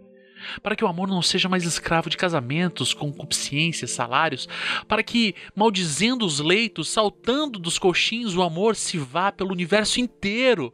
para 0.62 0.76
que 0.76 0.84
o 0.84 0.88
amor 0.88 1.08
não 1.08 1.22
seja 1.22 1.50
mais 1.50 1.64
escravo 1.64 2.10
de 2.10 2.18
casamentos, 2.18 2.94
concupiscências, 2.94 3.92
salários, 3.92 4.48
para 4.88 5.04
que, 5.04 5.36
maldizendo 5.56 6.26
os 6.26 6.40
leitos, 6.40 6.90
saltando 6.90 7.60
dos 7.60 7.78
coxins, 7.78 8.36
o 8.36 8.42
amor 8.42 8.76
se 8.76 8.98
vá 8.98 9.32
pelo 9.32 9.52
universo 9.52 10.00
inteiro, 10.00 10.74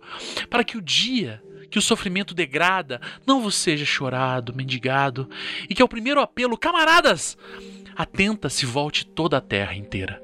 para 0.49 0.63
que 0.63 0.77
o 0.77 0.81
dia 0.81 1.41
que 1.69 1.77
o 1.77 1.81
sofrimento 1.81 2.33
degrada 2.33 2.99
não 3.25 3.41
vos 3.41 3.55
seja 3.55 3.85
chorado, 3.85 4.55
mendigado, 4.55 5.29
e 5.69 5.75
que 5.75 5.81
ao 5.81 5.87
primeiro 5.87 6.19
apelo, 6.19 6.57
camaradas, 6.57 7.37
atenta 7.95 8.49
se 8.49 8.65
volte 8.65 9.05
toda 9.05 9.37
a 9.37 9.41
terra 9.41 9.75
inteira. 9.75 10.21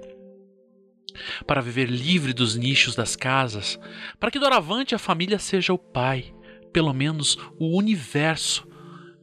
Para 1.45 1.61
viver 1.61 1.89
livre 1.89 2.33
dos 2.33 2.55
nichos 2.55 2.95
das 2.95 3.15
casas, 3.15 3.79
para 4.19 4.31
que 4.31 4.39
doravante 4.39 4.95
a 4.95 4.99
família 4.99 5.39
seja 5.39 5.73
o 5.73 5.77
pai, 5.77 6.33
pelo 6.73 6.93
menos 6.93 7.37
o 7.57 7.77
universo, 7.77 8.67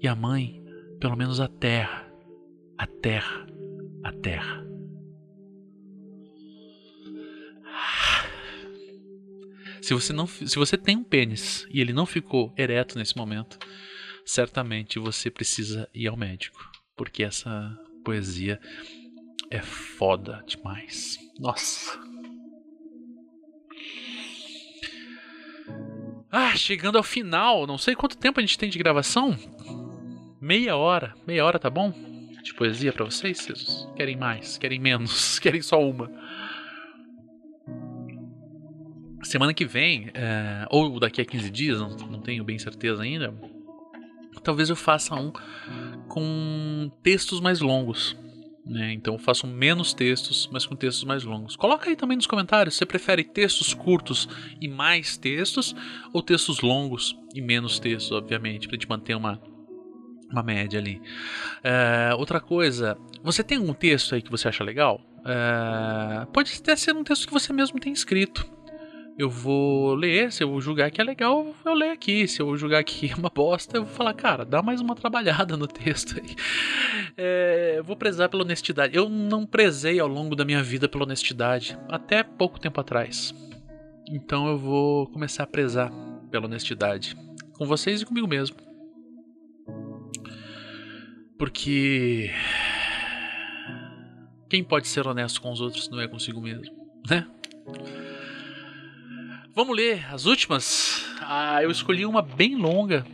e 0.03 0.09
a 0.09 0.17
mãe, 0.17 0.61
pelo 0.99 1.17
menos 1.17 1.39
a 1.39 1.47
terra, 1.47 2.05
a 2.77 2.87
terra, 2.87 3.47
a 4.03 4.13
terra. 4.13 4.67
Se 9.81 9.95
você 9.95 10.13
não, 10.13 10.27
se 10.27 10.57
você 10.57 10.77
tem 10.77 10.97
um 10.97 11.05
pênis 11.05 11.67
e 11.71 11.81
ele 11.81 11.93
não 11.93 12.07
ficou 12.07 12.53
ereto 12.57 12.99
nesse 12.99 13.17
momento, 13.17 13.59
certamente 14.25 14.99
você 14.99 15.31
precisa 15.31 15.89
ir 15.95 16.09
ao 16.09 16.17
médico, 16.17 16.59
porque 16.97 17.23
essa 17.23 17.77
poesia 18.05 18.61
é 19.51 19.61
foda 19.61 20.43
demais. 20.47 21.19
Nossa. 21.39 22.01
Ah, 26.31 26.57
chegando 26.57 26.97
ao 26.97 27.05
final, 27.05 27.67
não 27.67 27.77
sei 27.77 27.95
quanto 27.95 28.17
tempo 28.17 28.41
a 28.41 28.43
gente 28.43 28.59
tem 28.59 28.71
de 28.71 28.79
gravação. 28.79 29.37
Meia 30.43 30.75
hora. 30.77 31.15
Meia 31.25 31.45
hora 31.45 31.57
tá 31.57 31.71
bom? 31.71 31.95
De 32.43 32.53
poesia 32.53 32.93
para 32.93 33.05
vocês? 33.05 33.39
Vocês 33.39 33.89
querem 33.95 34.17
mais? 34.17 34.59
Querem 34.59 34.81
menos? 34.81 35.39
Querem 35.39 35.63
só 35.63 35.81
uma? 35.81 36.11
Semana 39.23 39.55
que 39.55 39.65
vem, 39.65 40.11
é, 40.13 40.67
ou 40.69 40.99
daqui 40.99 41.21
a 41.21 41.25
15 41.25 41.49
dias, 41.49 41.79
não, 41.79 41.91
não 42.09 42.21
tenho 42.21 42.43
bem 42.43 42.59
certeza 42.59 43.05
ainda, 43.05 43.33
talvez 44.43 44.69
eu 44.69 44.75
faça 44.75 45.15
um 45.15 45.33
com 46.09 46.91
textos 47.05 47.41
mais 47.41 47.61
longos. 47.61 48.17
Né? 48.67 48.95
Então 48.95 49.15
eu 49.15 49.21
faço 49.21 49.47
menos 49.47 49.95
textos, 49.95 50.49
mas 50.53 50.67
com 50.67 50.75
textos 50.75 51.05
mais 51.05 51.23
longos. 51.23 51.55
Coloca 51.55 51.89
aí 51.89 51.95
também 51.95 52.17
nos 52.17 52.27
comentários. 52.27 52.75
Você 52.75 52.85
prefere 52.85 53.23
textos 53.23 53.73
curtos 53.75 54.29
e 54.61 54.67
mais 54.67 55.17
textos 55.17 55.73
ou 56.13 56.21
textos 56.21 56.61
longos 56.63 57.17
e 57.33 57.41
menos 57.41 57.79
textos, 57.79 58.11
obviamente, 58.11 58.67
para 58.67 58.75
gente 58.75 58.89
manter 58.89 59.15
uma 59.15 59.41
uma 60.33 60.43
média 60.43 60.79
ali. 60.81 61.01
É, 61.63 62.15
outra 62.17 62.41
coisa, 62.41 62.97
você 63.23 63.43
tem 63.45 63.59
um 63.59 63.73
texto 63.73 64.15
aí 64.15 64.23
que 64.23 64.31
você 64.31 64.49
acha 64.49 64.65
legal? 64.65 65.01
É, 65.25 66.27
pode 66.33 66.53
até 66.59 66.75
ser 66.75 66.95
um 66.95 67.05
texto 67.05 67.27
que 67.27 67.33
você 67.33 67.53
mesmo 67.53 67.79
tem 67.79 67.93
escrito. 67.93 68.51
Eu 69.19 69.29
vou 69.29 69.95
ler, 69.95 70.33
se 70.33 70.43
eu 70.43 70.59
julgar 70.61 70.91
que 70.91 71.01
é 71.01 71.05
legal, 71.05 71.55
eu 71.65 71.75
leio 71.75 71.93
aqui. 71.93 72.27
Se 72.27 72.41
eu 72.41 72.57
julgar 72.57 72.83
que 72.83 73.11
é 73.11 73.15
uma 73.15 73.29
bosta, 73.29 73.77
eu 73.77 73.85
vou 73.85 73.95
falar, 73.95 74.15
cara, 74.15 74.45
dá 74.45 74.63
mais 74.63 74.81
uma 74.81 74.95
trabalhada 74.95 75.57
no 75.57 75.67
texto 75.67 76.19
aí. 76.19 76.35
É, 77.17 77.75
eu 77.77 77.85
vou 77.85 77.95
prezar 77.95 78.31
pela 78.31 78.43
honestidade. 78.43 78.97
Eu 78.97 79.09
não 79.09 79.45
prezei 79.45 80.01
ao 80.01 80.09
longo 80.09 80.35
da 80.35 80.45
minha 80.45 80.63
vida 80.63 80.89
pela 80.89 81.05
honestidade, 81.05 81.79
até 81.89 82.23
pouco 82.23 82.59
tempo 82.59 82.81
atrás. 82.81 83.35
Então 84.11 84.49
eu 84.49 84.59
vou 84.59 85.07
começar 85.09 85.45
a 85.45 85.47
prezar 85.47 85.93
pela 86.31 86.47
honestidade. 86.47 87.15
Com 87.53 87.67
vocês 87.67 88.01
e 88.01 88.07
comigo 88.07 88.27
mesmo. 88.27 88.72
Porque. 91.43 92.31
Quem 94.49 94.63
pode 94.63 94.87
ser 94.87 95.09
honesto 95.09 95.43
com 95.43 95.51
os 95.51 95.61
outros 95.61 95.89
não 95.89 96.01
é 96.01 96.07
consigo 96.07 96.41
mesmo, 96.41 96.73
né? 97.11 97.27
Vamos 99.53 99.77
ler 99.77 100.07
as 100.15 100.25
últimas? 100.25 101.05
Ah, 101.21 101.61
eu 101.61 101.69
escolhi 101.69 102.07
uma 102.07 102.23
bem 102.23 102.55
longa 102.55 103.05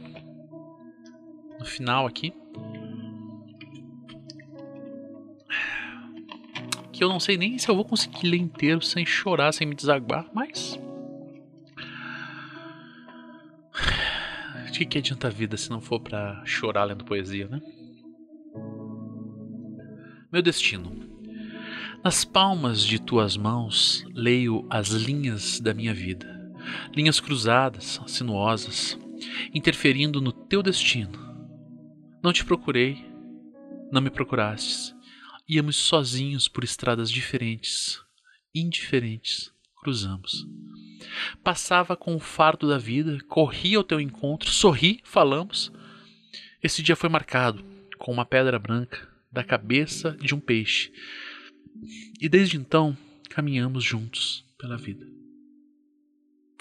no 1.58 1.64
final 1.64 2.06
aqui. 2.06 2.34
Que 6.92 7.02
eu 7.02 7.08
não 7.08 7.18
sei 7.18 7.38
nem 7.38 7.56
se 7.56 7.66
eu 7.66 7.74
vou 7.74 7.84
conseguir 7.86 8.26
ler 8.26 8.36
inteiro 8.36 8.82
sem 8.82 9.06
chorar, 9.06 9.52
sem 9.52 9.66
me 9.66 9.74
desaguar, 9.74 10.28
mas. 10.34 10.78
De 14.70 14.84
que 14.84 14.98
adianta 14.98 15.28
a 15.28 15.30
vida 15.30 15.56
se 15.56 15.70
não 15.70 15.80
for 15.80 15.98
para 15.98 16.42
chorar 16.44 16.84
lendo 16.84 17.06
poesia, 17.06 17.48
né? 17.48 17.62
Meu 20.30 20.42
destino. 20.42 20.92
Nas 22.04 22.22
palmas 22.22 22.84
de 22.84 23.00
tuas 23.00 23.34
mãos 23.34 24.04
leio 24.12 24.66
as 24.68 24.88
linhas 24.88 25.58
da 25.58 25.72
minha 25.72 25.94
vida, 25.94 26.52
linhas 26.94 27.18
cruzadas, 27.18 27.98
sinuosas, 28.06 28.98
interferindo 29.54 30.20
no 30.20 30.30
teu 30.30 30.62
destino. 30.62 31.18
Não 32.22 32.30
te 32.30 32.44
procurei, 32.44 33.02
não 33.90 34.02
me 34.02 34.10
procurastes. 34.10 34.94
Íamos 35.48 35.76
sozinhos 35.76 36.46
por 36.46 36.62
estradas 36.62 37.10
diferentes, 37.10 37.98
indiferentes, 38.54 39.50
cruzamos. 39.80 40.46
Passava 41.42 41.96
com 41.96 42.14
o 42.14 42.20
fardo 42.20 42.68
da 42.68 42.76
vida, 42.76 43.18
corri 43.28 43.74
ao 43.74 43.82
teu 43.82 43.98
encontro, 43.98 44.50
sorri, 44.50 45.00
falamos. 45.04 45.72
Esse 46.62 46.82
dia 46.82 46.96
foi 46.96 47.08
marcado 47.08 47.64
com 47.96 48.12
uma 48.12 48.26
pedra 48.26 48.58
branca 48.58 49.16
da 49.30 49.44
cabeça 49.44 50.16
de 50.20 50.34
um 50.34 50.40
peixe. 50.40 50.92
E 52.20 52.28
desde 52.28 52.56
então 52.56 52.96
caminhamos 53.30 53.84
juntos 53.84 54.44
pela 54.58 54.76
vida. 54.76 55.06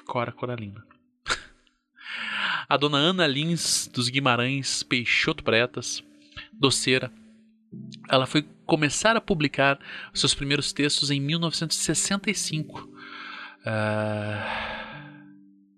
Cora 0.06 0.32
Coralina. 0.32 0.86
A 2.70 2.78
dona 2.78 2.98
Ana 2.98 3.28
Lins 3.28 3.88
dos 3.92 4.10
Guimarães 4.10 4.84
Peixoto 4.84 5.44
Pretas, 5.44 6.04
doceira, 6.54 7.12
ela 8.10 8.26
foi 8.26 8.44
começar 8.66 9.16
a 9.16 9.22
publicar 9.22 9.80
seus 10.14 10.34
primeiros 10.34 10.72
textos 10.72 11.12
em 11.12 11.20
1965 11.20 12.98
Uh, 13.68 14.40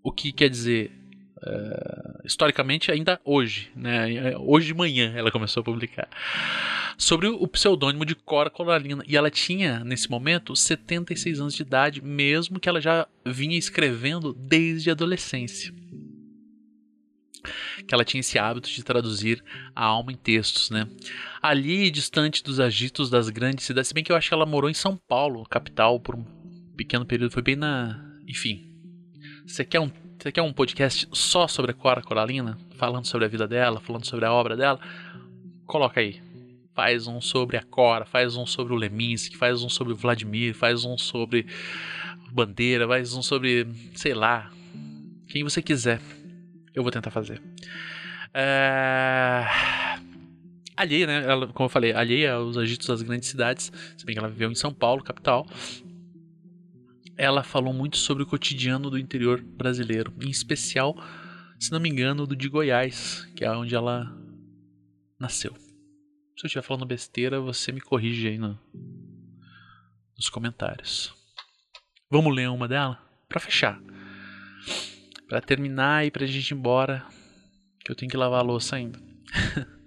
o 0.03 0.11
que 0.11 0.31
quer 0.31 0.47
dizer, 0.47 0.91
uh, 1.43 2.21
historicamente, 2.25 2.91
ainda 2.91 3.19
hoje, 3.23 3.71
né? 3.75 4.35
hoje 4.37 4.67
de 4.67 4.73
manhã 4.73 5.13
ela 5.15 5.31
começou 5.31 5.61
a 5.61 5.63
publicar, 5.63 6.07
sobre 6.97 7.27
o 7.27 7.47
pseudônimo 7.47 8.05
de 8.05 8.15
Cora 8.15 8.49
Coralina. 8.49 9.03
E 9.07 9.15
ela 9.15 9.29
tinha, 9.29 9.83
nesse 9.83 10.09
momento, 10.09 10.55
76 10.55 11.39
anos 11.39 11.53
de 11.53 11.61
idade, 11.61 12.01
mesmo 12.01 12.59
que 12.59 12.67
ela 12.67 12.81
já 12.81 13.07
vinha 13.25 13.57
escrevendo 13.57 14.33
desde 14.33 14.89
a 14.89 14.93
adolescência 14.93 15.73
que 17.87 17.93
ela 17.95 18.05
tinha 18.05 18.19
esse 18.19 18.37
hábito 18.37 18.69
de 18.69 18.83
traduzir 18.83 19.43
a 19.75 19.85
alma 19.85 20.11
em 20.11 20.15
textos, 20.15 20.69
né? 20.69 20.87
Ali, 21.41 21.89
distante 21.89 22.43
dos 22.43 22.59
agitos 22.59 23.09
das 23.09 23.29
grandes 23.29 23.65
cidades, 23.65 23.87
se 23.87 23.93
bem 23.93 24.03
que 24.03 24.11
eu 24.11 24.15
acho 24.15 24.27
que 24.27 24.33
ela 24.33 24.45
morou 24.45 24.69
em 24.69 24.73
São 24.73 24.95
Paulo, 24.95 25.43
capital, 25.45 25.99
por 25.99 26.15
um 26.15 26.23
pequeno 26.75 27.05
período, 27.05 27.31
foi 27.31 27.41
bem 27.41 27.55
na. 27.55 27.99
Enfim. 28.27 28.65
Você 29.45 29.65
quer 29.65 29.79
um, 29.79 29.91
você 30.19 30.33
quer 30.33 30.41
um 30.41 30.51
podcast 30.51 31.07
só 31.13 31.47
sobre 31.47 31.71
a 31.71 31.73
Cora 31.73 32.01
Coralina? 32.01 32.57
Falando 32.75 33.05
sobre 33.05 33.23
a 33.23 33.29
vida 33.29 33.47
dela, 33.47 33.79
falando 33.79 34.05
sobre 34.05 34.25
a 34.25 34.33
obra 34.33 34.57
dela? 34.57 34.77
Coloca 35.65 36.01
aí. 36.01 36.21
Faz 36.75 37.07
um 37.07 37.21
sobre 37.21 37.55
a 37.55 37.63
Cora, 37.63 38.05
faz 38.05 38.35
um 38.35 38.45
sobre 38.45 38.73
o 38.73 38.75
Leminski, 38.75 39.37
faz 39.37 39.63
um 39.63 39.69
sobre 39.69 39.93
o 39.93 39.95
Vladimir, 39.95 40.53
faz 40.53 40.83
um 40.83 40.97
sobre 40.97 41.47
Bandeira, 42.33 42.85
faz 42.85 43.13
um 43.13 43.21
sobre. 43.21 43.65
sei 43.95 44.13
lá. 44.13 44.51
Quem 45.29 45.41
você 45.41 45.61
quiser. 45.61 46.01
Eu 46.75 46.83
vou 46.83 46.91
tentar 46.91 47.11
fazer. 47.11 47.41
É 48.33 49.45
alheia, 50.75 51.07
né? 51.07 51.23
Ela, 51.25 51.47
como 51.47 51.65
eu 51.65 51.69
falei, 51.69 51.93
alheia 51.93 52.33
aos 52.33 52.57
agitos 52.57 52.87
das 52.87 53.01
grandes 53.01 53.29
cidades, 53.29 53.71
se 53.97 54.05
bem 54.05 54.15
que 54.15 54.19
ela 54.19 54.29
viveu 54.29 54.49
em 54.51 54.55
São 54.55 54.73
Paulo, 54.73 55.03
capital 55.03 55.45
ela 57.19 57.43
falou 57.43 57.73
muito 57.73 57.97
sobre 57.97 58.23
o 58.23 58.25
cotidiano 58.25 58.89
do 58.89 58.97
interior 58.97 59.41
brasileiro, 59.41 60.13
em 60.21 60.29
especial, 60.29 60.95
se 61.59 61.69
não 61.69 61.77
me 61.77 61.89
engano, 61.89 62.25
do 62.25 62.33
de 62.33 62.47
Goiás, 62.47 63.25
que 63.35 63.43
é 63.43 63.51
onde 63.51 63.75
ela 63.75 64.09
nasceu. 65.19 65.53
Se 65.53 66.45
eu 66.45 66.47
estiver 66.47 66.61
falando 66.61 66.85
besteira, 66.85 67.41
você 67.41 67.73
me 67.73 67.81
corrige 67.81 68.29
aí 68.29 68.37
no, 68.37 68.57
nos 70.15 70.29
comentários. 70.29 71.13
Vamos 72.09 72.33
ler 72.33 72.49
uma 72.49 72.69
dela? 72.69 72.97
Para 73.27 73.41
fechar. 73.41 73.81
Para 75.27 75.41
terminar 75.41 76.05
e 76.05 76.11
pra 76.11 76.25
gente 76.25 76.51
ir 76.51 76.53
embora, 76.53 77.05
que 77.83 77.91
eu 77.91 77.97
tenho 77.97 78.09
que 78.09 78.15
lavar 78.15 78.39
a 78.39 78.43
louça 78.43 78.77
ainda. 78.77 78.97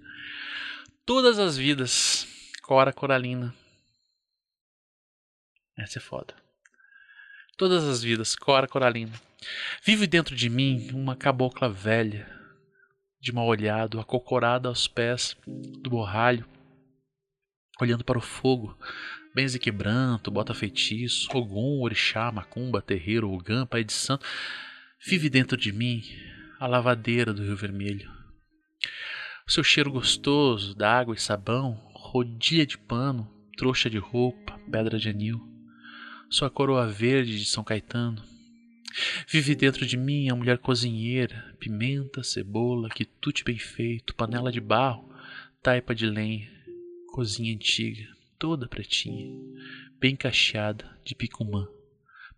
Todas 1.03 1.39
as 1.39 1.57
vidas, 1.57 2.27
Cora 2.61 2.93
Coralina. 2.93 3.51
Essa 5.75 5.97
é 5.97 6.01
foda 6.01 6.42
todas 7.57 7.83
as 7.83 8.03
vidas, 8.03 8.35
Cora 8.35 8.67
Coralina. 8.67 9.13
Vive 9.83 10.07
dentro 10.07 10.35
de 10.35 10.49
mim 10.49 10.89
uma 10.93 11.15
cabocla 11.15 11.69
velha, 11.69 12.29
de 13.19 13.31
mal 13.31 13.47
olhado, 13.47 13.99
acocorada 13.99 14.67
aos 14.67 14.87
pés 14.87 15.37
do 15.45 15.89
borralho, 15.89 16.45
olhando 17.81 18.03
para 18.03 18.17
o 18.17 18.21
fogo, 18.21 18.77
benze 19.33 19.59
quebranto, 19.59 20.31
bota 20.31 20.53
feitiço, 20.53 21.29
ogum, 21.33 21.81
orixá, 21.81 22.31
macumba, 22.31 22.81
terreiro, 22.81 23.31
ogã, 23.31 23.65
pai 23.65 23.83
de 23.83 23.93
santo. 23.93 24.25
Vive 25.05 25.29
dentro 25.29 25.57
de 25.57 25.71
mim 25.71 26.03
a 26.59 26.67
lavadeira 26.67 27.33
do 27.33 27.43
Rio 27.43 27.57
Vermelho. 27.57 28.09
O 29.45 29.51
seu 29.51 29.63
cheiro 29.63 29.91
gostoso 29.91 30.73
d'água 30.73 31.15
e 31.15 31.19
sabão, 31.19 31.73
rodilha 31.93 32.65
de 32.65 32.77
pano, 32.77 33.29
trouxa 33.57 33.89
de 33.89 33.97
roupa, 33.97 34.57
pedra 34.71 34.97
de 34.97 35.09
anil 35.09 35.52
sua 36.33 36.49
coroa 36.49 36.87
verde 36.87 37.37
de 37.37 37.45
São 37.45 37.63
Caetano. 37.63 38.19
Vive 39.27 39.53
dentro 39.53 39.85
de 39.85 39.95
mim 39.95 40.29
a 40.29 40.35
mulher 40.35 40.57
cozinheira, 40.57 41.55
pimenta, 41.59 42.23
cebola, 42.23 42.89
quitute 42.89 43.43
bem 43.43 43.59
feito, 43.59 44.15
panela 44.15 44.51
de 44.51 44.59
barro, 44.59 45.07
taipa 45.61 45.93
de 45.93 46.07
lenha, 46.07 46.49
cozinha 47.13 47.53
antiga, 47.53 48.07
toda 48.39 48.67
pretinha, 48.67 49.31
bem 49.99 50.15
cacheada 50.15 50.99
de 51.05 51.13
picumã, 51.13 51.67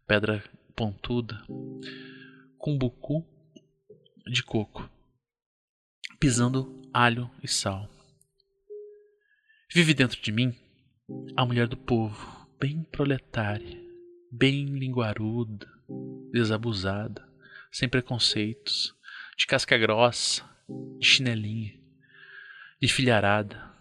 pedra 0.05 0.43
pontuda, 0.75 1.41
cumbucu 2.57 3.25
de 4.27 4.43
coco, 4.43 4.89
pisando 6.19 6.81
alho 6.93 7.31
e 7.41 7.47
sal. 7.47 7.89
Vive 9.73 9.93
dentro 9.93 10.21
de 10.21 10.33
mim 10.33 10.53
a 11.37 11.45
mulher 11.45 11.69
do 11.69 11.77
povo, 11.77 12.45
bem 12.59 12.83
proletária, 12.83 13.84
bem 14.37 14.65
linguaruda, 14.65 15.65
desabusada, 16.29 17.25
sem 17.71 17.87
preconceitos, 17.87 18.93
de 19.37 19.47
casca 19.47 19.77
grossa, 19.77 20.43
de 20.99 21.07
chinelinha, 21.07 21.79
de 22.81 22.87
filharada. 22.89 23.73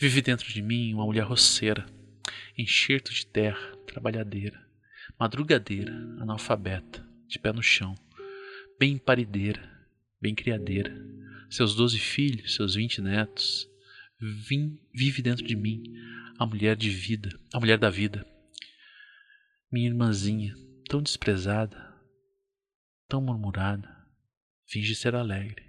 Vive 0.00 0.22
dentro 0.22 0.50
de 0.50 0.62
mim 0.62 0.94
uma 0.94 1.04
mulher 1.04 1.24
roceira, 1.24 1.84
enxerto 2.56 3.12
de 3.12 3.26
terra, 3.26 3.76
trabalhadeira, 3.86 4.66
madrugadeira, 5.20 5.92
analfabeta, 6.18 7.06
de 7.28 7.38
pé 7.38 7.52
no 7.52 7.62
chão, 7.62 7.94
bem 8.78 8.96
parideira, 8.96 9.70
bem 10.18 10.34
criadeira, 10.34 10.96
seus 11.50 11.74
doze 11.74 11.98
filhos, 11.98 12.54
seus 12.54 12.74
vinte 12.74 13.02
netos. 13.02 13.68
Vim, 14.18 14.78
vive 14.94 15.20
dentro 15.20 15.44
de 15.44 15.54
mim 15.54 15.82
a 16.38 16.46
mulher 16.46 16.74
de 16.74 16.88
vida, 16.88 17.38
a 17.52 17.60
mulher 17.60 17.76
da 17.76 17.90
vida, 17.90 18.26
minha 19.74 19.88
irmãzinha, 19.88 20.54
tão 20.88 21.02
desprezada, 21.02 21.76
tão 23.08 23.20
murmurada, 23.20 24.06
finge 24.64 24.94
ser 24.94 25.16
alegre. 25.16 25.64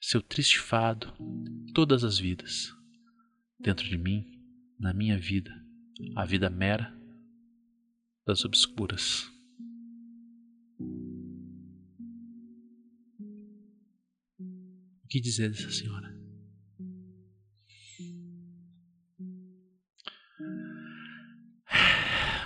Seu 0.00 0.20
triste 0.20 0.58
fado, 0.58 1.14
todas 1.72 2.02
as 2.02 2.18
vidas. 2.18 2.74
Dentro 3.56 3.88
de 3.88 3.96
mim, 3.96 4.26
na 4.76 4.92
minha 4.92 5.16
vida, 5.16 5.52
a 6.16 6.24
vida 6.24 6.50
mera 6.50 6.92
das 8.26 8.44
obscuras. 8.44 9.30
O 15.04 15.08
que 15.08 15.20
dizer 15.20 15.50
dessa 15.50 15.70
senhora? 15.70 16.07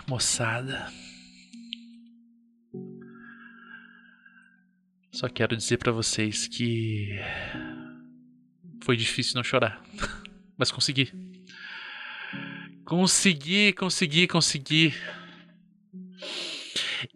Moçada. 0.07 0.93
Só 5.11 5.29
quero 5.29 5.57
dizer 5.57 5.79
para 5.79 5.93
vocês 5.93 6.49
que 6.49 7.19
foi 8.83 8.97
difícil 8.97 9.35
não 9.35 9.45
chorar. 9.45 9.83
Mas 10.57 10.71
consegui. 10.71 11.13
Consegui, 12.85 13.73
consegui, 13.73 14.27
consegui. 14.27 14.95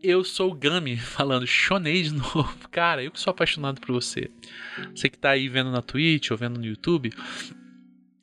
Eu 0.03 0.25
sou 0.25 0.51
o 0.51 0.55
Gami, 0.55 0.97
falando 0.99 1.47
chonei 1.47 2.03
de 2.03 2.13
novo. 2.13 2.59
Cara, 2.71 3.03
eu 3.03 3.11
que 3.11 3.21
sou 3.21 3.31
apaixonado 3.31 3.81
por 3.81 3.93
você. 3.93 4.31
Você 4.95 5.09
que 5.09 5.19
tá 5.19 5.31
aí 5.31 5.49
vendo 5.49 5.71
na 5.71 5.83
Twitch 5.83 6.31
ou 6.31 6.37
vendo 6.37 6.59
no 6.59 6.67
YouTube, 6.67 7.13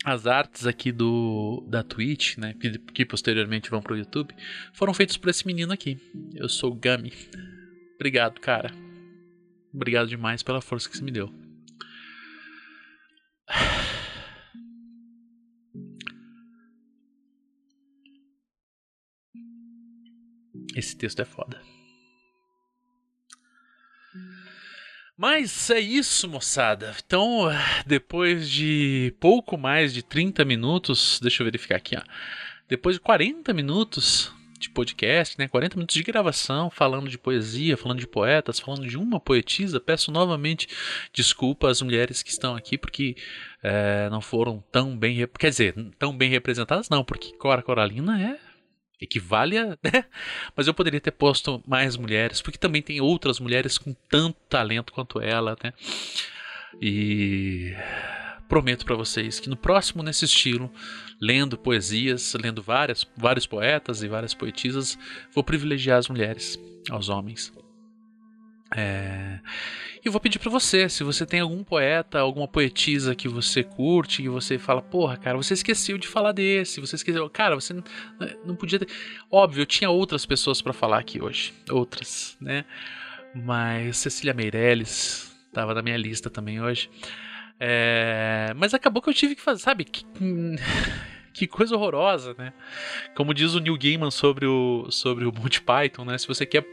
as 0.03 0.27
artes 0.27 0.67
aqui 0.67 0.91
do 0.91 1.63
da 1.67 1.81
Twitch, 1.83 2.37
né, 2.37 2.53
que, 2.59 2.77
que 2.77 3.05
posteriormente 3.05 3.69
vão 3.69 3.81
pro 3.81 3.97
YouTube, 3.97 4.35
foram 4.73 4.93
feitas 4.93 5.17
por 5.17 5.29
esse 5.29 5.47
menino 5.47 5.71
aqui. 5.71 5.97
Eu 6.35 6.49
sou 6.49 6.71
o 6.71 6.75
Gami. 6.75 7.13
Obrigado, 7.95 8.39
cara. 8.39 8.71
Obrigado 9.73 10.07
demais 10.07 10.43
pela 10.43 10.61
força 10.61 10.89
que 10.89 10.97
você 10.97 11.03
me 11.03 11.11
deu. 11.11 11.33
Esse 20.75 20.95
texto 20.97 21.21
é 21.21 21.25
foda. 21.25 21.61
Mas 25.15 25.69
é 25.69 25.79
isso, 25.79 26.27
moçada. 26.27 26.95
Então, 27.05 27.47
depois 27.85 28.49
de 28.49 29.13
pouco 29.19 29.57
mais 29.57 29.93
de 29.93 30.01
30 30.01 30.43
minutos, 30.43 31.19
deixa 31.21 31.41
eu 31.41 31.45
verificar 31.45 31.75
aqui, 31.75 31.95
ó. 31.95 32.01
Depois 32.67 32.95
de 32.95 33.01
40 33.01 33.53
minutos 33.53 34.33
de 34.57 34.69
podcast, 34.69 35.37
né? 35.37 35.47
40 35.47 35.75
minutos 35.75 35.93
de 35.93 36.03
gravação, 36.03 36.69
falando 36.69 37.09
de 37.09 37.17
poesia, 37.17 37.77
falando 37.77 37.99
de 37.99 38.07
poetas, 38.07 38.59
falando 38.59 38.87
de 38.87 38.97
uma 38.97 39.19
poetisa, 39.19 39.79
peço 39.79 40.11
novamente 40.11 40.67
desculpa 41.13 41.69
às 41.69 41.81
mulheres 41.81 42.23
que 42.23 42.31
estão 42.31 42.55
aqui, 42.55 42.77
porque 42.77 43.15
é, 43.61 44.09
não 44.09 44.21
foram 44.21 44.63
tão 44.71 44.97
bem. 44.97 45.27
Quer 45.37 45.49
dizer, 45.49 45.75
tão 45.99 46.15
bem 46.15 46.29
representadas, 46.29 46.89
não, 46.89 47.03
porque 47.03 47.35
Cora 47.37 47.61
Coralina 47.61 48.19
é 48.19 48.52
equivale 49.03 49.57
a. 49.57 49.77
Né? 49.83 50.05
Mas 50.55 50.67
eu 50.67 50.73
poderia 50.73 51.01
ter 51.01 51.11
posto 51.11 51.61
mais 51.67 51.97
mulheres, 51.97 52.41
porque 52.41 52.57
também 52.57 52.81
tem 52.81 53.01
outras 53.01 53.39
mulheres 53.39 53.77
com 53.77 53.93
tanto 54.09 54.37
talento 54.49 54.93
quanto 54.93 55.19
ela, 55.19 55.57
né? 55.61 55.73
E 56.81 57.75
prometo 58.47 58.85
para 58.85 58.95
vocês 58.95 59.39
que 59.39 59.49
no 59.49 59.57
próximo 59.57 60.03
nesse 60.03 60.25
estilo, 60.25 60.71
lendo 61.19 61.57
poesias, 61.57 62.33
lendo 62.41 62.61
várias, 62.61 63.05
vários 63.17 63.45
poetas 63.45 64.03
e 64.03 64.07
várias 64.07 64.33
poetisas, 64.33 64.97
vou 65.33 65.43
privilegiar 65.43 65.97
as 65.97 66.07
mulheres 66.07 66.59
aos 66.89 67.09
homens. 67.09 67.51
É... 68.75 69.39
E 70.05 70.09
vou 70.09 70.19
pedir 70.19 70.37
para 70.37 70.49
você, 70.49 70.89
se 70.89 71.01
você 71.03 71.25
tem 71.25 71.39
algum 71.39 71.63
poeta, 71.63 72.19
alguma 72.19 72.47
poetisa 72.47 73.15
que 73.15 73.29
você 73.29 73.63
curte, 73.63 74.21
e 74.21 74.27
você 74.27 74.59
fala, 74.59 74.81
porra, 74.81 75.15
cara, 75.15 75.37
você 75.37 75.53
esqueceu 75.53 75.97
de 75.97 76.07
falar 76.07 76.33
desse, 76.33 76.81
você 76.81 76.95
esqueceu, 76.95 77.29
cara, 77.29 77.55
você 77.55 77.73
não, 77.73 77.83
não 78.45 78.55
podia 78.55 78.79
ter. 78.79 78.87
Óbvio, 79.31 79.61
eu 79.61 79.65
tinha 79.65 79.89
outras 79.89 80.25
pessoas 80.25 80.61
para 80.61 80.73
falar 80.73 80.99
aqui 80.99 81.23
hoje, 81.23 81.53
outras, 81.69 82.35
né? 82.41 82.65
Mas 83.33 83.97
Cecília 83.97 84.33
Meirelles 84.33 85.33
estava 85.47 85.73
na 85.73 85.81
minha 85.81 85.97
lista 85.97 86.29
também 86.29 86.61
hoje. 86.61 86.89
É... 87.59 88.51
Mas 88.57 88.73
acabou 88.73 89.01
que 89.01 89.09
eu 89.09 89.13
tive 89.13 89.35
que 89.35 89.41
fazer, 89.41 89.61
sabe? 89.61 89.85
Que, 89.85 90.03
que 91.33 91.47
coisa 91.47 91.75
horrorosa, 91.75 92.35
né? 92.37 92.53
Como 93.15 93.33
diz 93.33 93.53
o 93.53 93.59
Neil 93.59 93.77
Gaiman 93.77 94.11
sobre 94.11 94.45
o, 94.45 94.87
sobre 94.89 95.25
o 95.25 95.33
Monty 95.33 95.61
Python, 95.61 96.05
né? 96.05 96.17
Se 96.17 96.27
você 96.27 96.45
quer, 96.45 96.65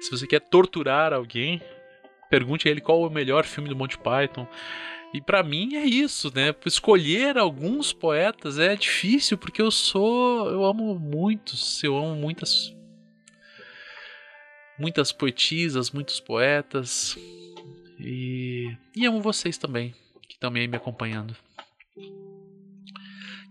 se 0.00 0.10
você 0.10 0.26
quer 0.26 0.40
torturar 0.40 1.12
alguém, 1.12 1.60
pergunte 2.30 2.68
a 2.68 2.70
ele 2.70 2.80
qual 2.80 3.04
é 3.04 3.06
o 3.06 3.10
melhor 3.10 3.44
filme 3.44 3.68
do 3.68 3.76
Monty 3.76 3.98
Python. 3.98 4.46
E 5.14 5.20
para 5.20 5.42
mim 5.42 5.76
é 5.76 5.84
isso, 5.84 6.32
né? 6.34 6.54
Escolher 6.64 7.38
alguns 7.38 7.92
poetas 7.92 8.58
é 8.58 8.74
difícil 8.74 9.38
porque 9.38 9.62
eu 9.62 9.70
sou, 9.70 10.50
eu 10.50 10.64
amo 10.64 10.98
muitos, 10.98 11.82
eu 11.84 11.96
amo 11.96 12.14
muitas 12.14 12.74
muitas 14.78 15.10
poetisas, 15.10 15.90
muitos 15.90 16.20
poetas 16.20 17.16
e, 17.98 18.76
e 18.94 19.06
amo 19.06 19.22
vocês 19.22 19.56
também 19.56 19.94
que 20.38 20.46
aí 20.46 20.68
me 20.68 20.76
acompanhando. 20.76 21.34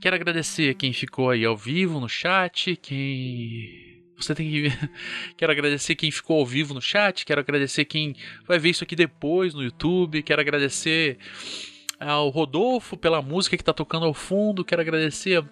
Quero 0.06 0.18
agradecer 0.18 0.76
quem 0.76 0.94
ficou 0.94 1.32
aí 1.32 1.44
ao 1.44 1.58
vivo 1.58 2.00
no 2.00 2.08
chat, 2.08 2.76
quem 2.76 4.04
você 4.16 4.36
tem 4.36 4.48
que. 4.48 4.70
quero 5.36 5.52
agradecer 5.52 5.96
quem 5.96 6.12
ficou 6.12 6.38
ao 6.38 6.46
vivo 6.46 6.76
no 6.76 6.80
chat. 6.80 7.26
Quero 7.26 7.42
agradecer 7.42 7.86
quem 7.86 8.16
vai 8.48 8.60
ver 8.60 8.70
isso 8.70 8.84
aqui 8.84 8.96
depois 8.96 9.56
no 9.56 9.64
YouTube. 9.64 10.22
Quero 10.22 10.40
agradecer 10.42 11.18
ao 12.00 12.30
Rodolfo 12.30 12.96
pela 12.96 13.20
música 13.20 13.58
que 13.58 13.64
está 13.64 13.74
tocando 13.74 14.06
ao 14.06 14.14
fundo. 14.14 14.64
Quero 14.64 14.84
agradecer 14.84 15.44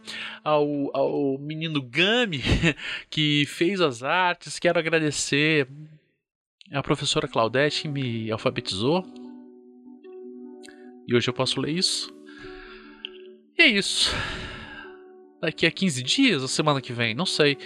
ao, 0.44 0.96
ao 0.96 1.40
menino 1.40 1.82
Gami 1.82 2.44
que 3.10 3.48
fez 3.48 3.82
as 3.82 4.04
artes. 4.04 4.60
Quero 4.60 4.78
agradecer 4.78 5.68
a 6.72 6.84
professora 6.84 7.28
Claudete 7.28 7.82
que 7.82 7.88
me 7.88 8.30
alfabetizou. 8.30 9.04
E 11.08 11.16
hoje 11.16 11.28
eu 11.28 11.34
posso 11.34 11.60
ler 11.60 11.72
isso. 11.72 12.14
E 13.58 13.64
é 13.64 13.68
isso. 13.68 14.12
Daqui 15.44 15.66
a 15.66 15.72
15 15.72 16.02
dias 16.04 16.42
ou 16.42 16.48
semana 16.48 16.80
que 16.80 16.94
vem, 16.94 17.14
não 17.14 17.26
sei. 17.26 17.58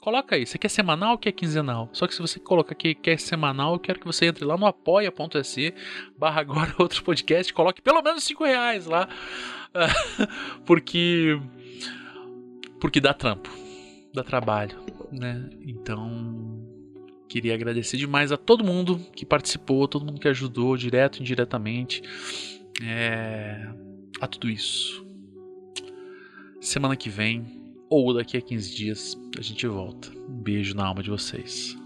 Coloca 0.00 0.34
aí, 0.34 0.44
você 0.44 0.58
quer 0.58 0.68
semanal 0.68 1.12
ou 1.12 1.18
quer 1.18 1.30
quinzenal? 1.30 1.88
Só 1.92 2.08
que 2.08 2.14
se 2.14 2.20
você 2.20 2.40
coloca 2.40 2.72
aqui 2.72 2.92
quer 2.92 3.20
semanal, 3.20 3.74
eu 3.74 3.78
quero 3.78 4.00
que 4.00 4.04
você 4.04 4.26
entre 4.26 4.44
lá 4.44 4.56
no 4.58 4.66
apoia.se 4.66 5.72
barra 6.18 6.40
agora 6.40 6.74
outro 6.76 7.04
podcast, 7.04 7.54
coloque 7.54 7.80
pelo 7.80 8.02
menos 8.02 8.24
5 8.24 8.42
reais 8.44 8.86
lá. 8.86 9.08
porque. 10.66 11.40
Porque 12.80 13.00
dá 13.00 13.14
trampo. 13.14 13.48
Dá 14.12 14.24
trabalho, 14.24 14.76
né? 15.12 15.48
Então. 15.64 16.66
Queria 17.28 17.54
agradecer 17.54 17.96
demais 17.96 18.32
a 18.32 18.36
todo 18.36 18.64
mundo 18.64 18.98
que 19.14 19.24
participou, 19.24 19.86
todo 19.86 20.04
mundo 20.04 20.20
que 20.20 20.28
ajudou, 20.28 20.76
direto 20.76 21.18
e 21.18 21.20
indiretamente. 21.22 22.02
É, 22.82 23.68
a 24.20 24.26
tudo 24.26 24.50
isso. 24.50 25.03
Semana 26.64 26.96
que 26.96 27.10
vem 27.10 27.44
ou 27.90 28.14
daqui 28.14 28.38
a 28.38 28.40
15 28.40 28.74
dias 28.74 29.20
a 29.38 29.42
gente 29.42 29.66
volta. 29.66 30.08
Um 30.26 30.42
beijo 30.42 30.74
na 30.74 30.86
alma 30.86 31.02
de 31.02 31.10
vocês. 31.10 31.76